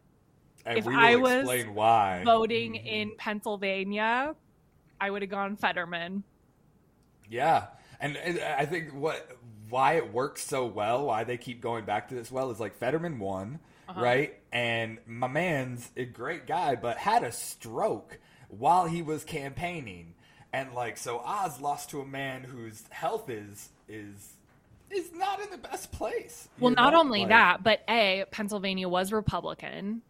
[0.69, 2.23] And If we will I was explain why.
[2.25, 2.87] Voting Mhm.
[2.87, 4.35] in Pennsylvania,
[5.01, 6.25] I would have gone Fetterman.
[7.31, 7.69] Yeah,
[8.01, 9.37] and, and I think what
[9.71, 12.75] why it works so well, why they keep going back to this well, is like
[12.77, 14.01] Fetterman won, Uh-huh.
[14.01, 14.35] right?
[14.53, 20.15] And my man's a great guy, but had a stroke while he was campaigning,
[20.53, 24.35] and like so Oz lost to a man whose health is is
[24.91, 26.49] is not in the best place.
[26.59, 27.01] Well, not know?
[27.01, 30.01] only Like, that, but A, Pennsylvania was Republican.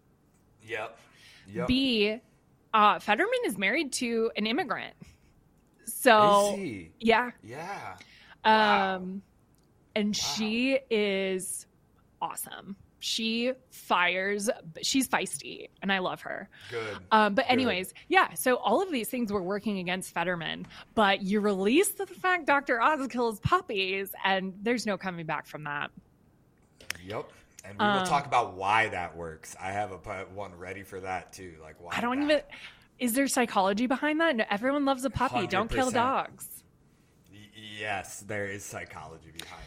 [0.68, 0.98] Yep.
[1.50, 1.66] Yep.
[1.66, 2.20] B,
[2.74, 4.94] uh, Fetterman is married to an immigrant.
[5.86, 6.56] So
[7.00, 7.96] yeah, Yeah.
[8.44, 9.08] um, Wow.
[9.96, 11.66] and she is
[12.20, 12.76] awesome.
[13.00, 14.50] She fires.
[14.82, 16.48] She's feisty, and I love her.
[16.68, 16.98] Good.
[17.12, 18.34] Um, but anyways, yeah.
[18.34, 20.66] So all of these things were working against Fetterman,
[20.96, 22.80] but you release the fact Dr.
[22.82, 25.90] Oz kills puppies, and there's no coming back from that.
[27.04, 27.30] Yep.
[27.64, 29.56] And we will Um, talk about why that works.
[29.60, 29.98] I have a
[30.34, 31.56] one ready for that too.
[31.62, 32.42] Like why I don't that- even.
[32.98, 34.34] Is there psychology behind that?
[34.36, 35.46] No, everyone loves a puppy.
[35.46, 36.46] do not kill dogs.
[37.30, 37.38] Y-
[37.80, 39.62] Yes, there is psychology behind.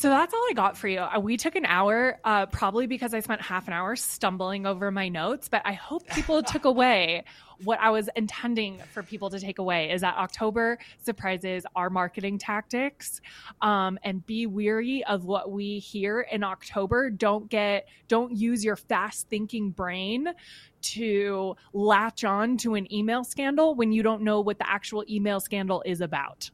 [0.00, 1.00] So that's all I got for you.
[1.00, 4.90] Uh, We took an hour, uh, probably because I spent half an hour stumbling over
[4.90, 7.24] my notes, but I hope people took away
[7.64, 12.38] what I was intending for people to take away is that October surprises are marketing
[12.38, 13.20] tactics.
[13.60, 17.10] Um, and be weary of what we hear in October.
[17.10, 20.28] Don't get, don't use your fast thinking brain
[20.80, 25.40] to latch on to an email scandal when you don't know what the actual email
[25.40, 26.50] scandal is about.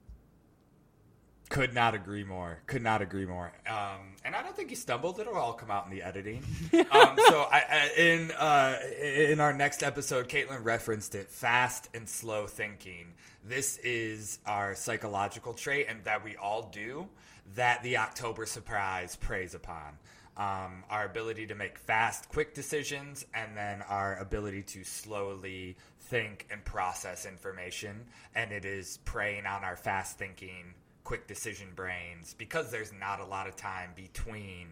[1.48, 2.58] Could not agree more.
[2.66, 3.52] Could not agree more.
[3.68, 5.20] Um, and I don't think he stumbled.
[5.20, 6.42] It'll all come out in the editing.
[6.90, 12.08] um, so I, I, in uh, in our next episode, Kaitlin referenced it: fast and
[12.08, 13.14] slow thinking.
[13.44, 17.06] This is our psychological trait, and that we all do.
[17.54, 19.98] That the October surprise preys upon.
[20.36, 26.46] Um, our ability to make fast, quick decisions, and then our ability to slowly think
[26.50, 28.04] and process information.
[28.34, 30.74] And it is preying on our fast thinking
[31.06, 34.66] quick decision brains because there's not a lot of time between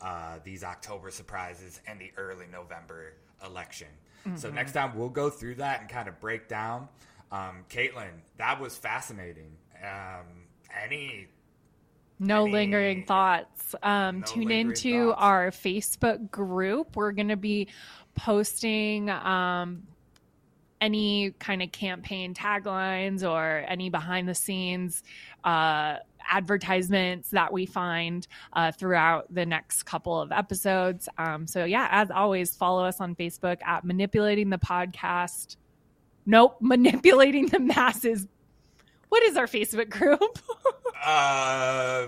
[0.00, 3.14] uh, these October surprises and the early November
[3.44, 3.88] election.
[4.24, 4.36] Mm-hmm.
[4.36, 6.86] So next time we'll go through that and kind of break down.
[7.32, 9.50] Um, Kaitlin, that was fascinating.
[9.82, 10.46] Um,
[10.80, 11.26] any
[12.20, 13.74] no any, lingering thoughts.
[13.82, 16.94] Um, no tune into our Facebook group.
[16.94, 17.66] We're going to be
[18.14, 19.82] posting um,
[20.84, 25.02] any kind of campaign taglines or any behind the scenes
[25.44, 25.96] uh,
[26.30, 31.08] advertisements that we find uh, throughout the next couple of episodes.
[31.16, 35.56] Um, so, yeah, as always, follow us on Facebook at Manipulating the Podcast.
[36.26, 38.26] Nope, Manipulating the Masses.
[39.08, 40.20] What is our Facebook group?
[41.04, 42.06] uh,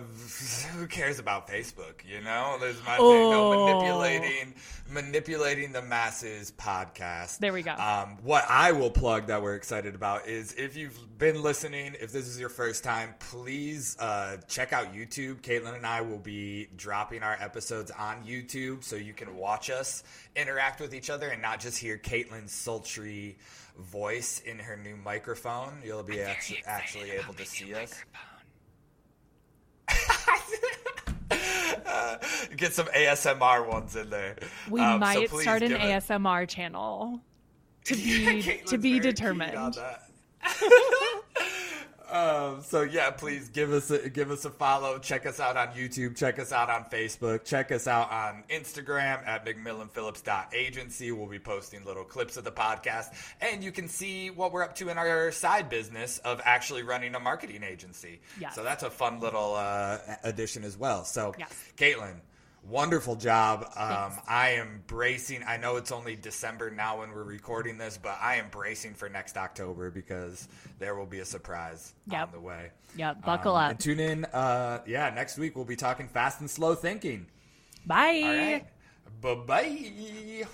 [0.72, 2.04] who cares about Facebook?
[2.08, 3.10] You know, there's my oh.
[3.10, 3.30] thing.
[3.30, 4.54] No manipulating,
[4.90, 7.38] manipulating the masses podcast.
[7.38, 7.72] There we go.
[7.72, 12.12] Um, what I will plug that we're excited about is if you've been listening, if
[12.12, 15.42] this is your first time, please uh, check out YouTube.
[15.42, 20.04] Kaitlin and I will be dropping our episodes on YouTube, so you can watch us
[20.34, 23.36] interact with each other and not just hear Kaitlin's sultry
[23.78, 25.80] voice in her new microphone.
[25.84, 27.94] You'll be actually, actually able to see us.
[31.86, 32.16] Uh,
[32.56, 34.36] get some ASMR ones in there.
[34.70, 36.48] We um, might so start an ASMR it...
[36.48, 37.20] channel
[37.84, 39.76] to be to be determined.
[42.10, 44.98] Um, so yeah, please give us a, give us a follow.
[44.98, 46.16] Check us out on YouTube.
[46.16, 47.44] Check us out on Facebook.
[47.44, 51.12] Check us out on Instagram at McMillanPhillips.agency.
[51.12, 53.06] We'll be posting little clips of the podcast,
[53.40, 57.14] and you can see what we're up to in our side business of actually running
[57.14, 58.20] a marketing agency.
[58.40, 58.54] Yes.
[58.54, 61.04] So that's a fun little uh, addition as well.
[61.04, 61.52] So, yes.
[61.76, 62.20] Kaitlin
[62.68, 63.62] wonderful job.
[63.76, 65.42] Um, I am bracing.
[65.46, 69.08] I know it's only December now when we're recording this, but I am bracing for
[69.08, 70.48] next October because
[70.78, 72.28] there will be a surprise yep.
[72.28, 72.70] on the way.
[72.96, 73.70] Yeah, buckle um, up.
[73.72, 74.24] And tune in.
[74.26, 77.26] Uh, yeah, next week we'll be talking fast and slow thinking.
[77.86, 78.64] Bye.
[79.20, 80.46] Bye bye.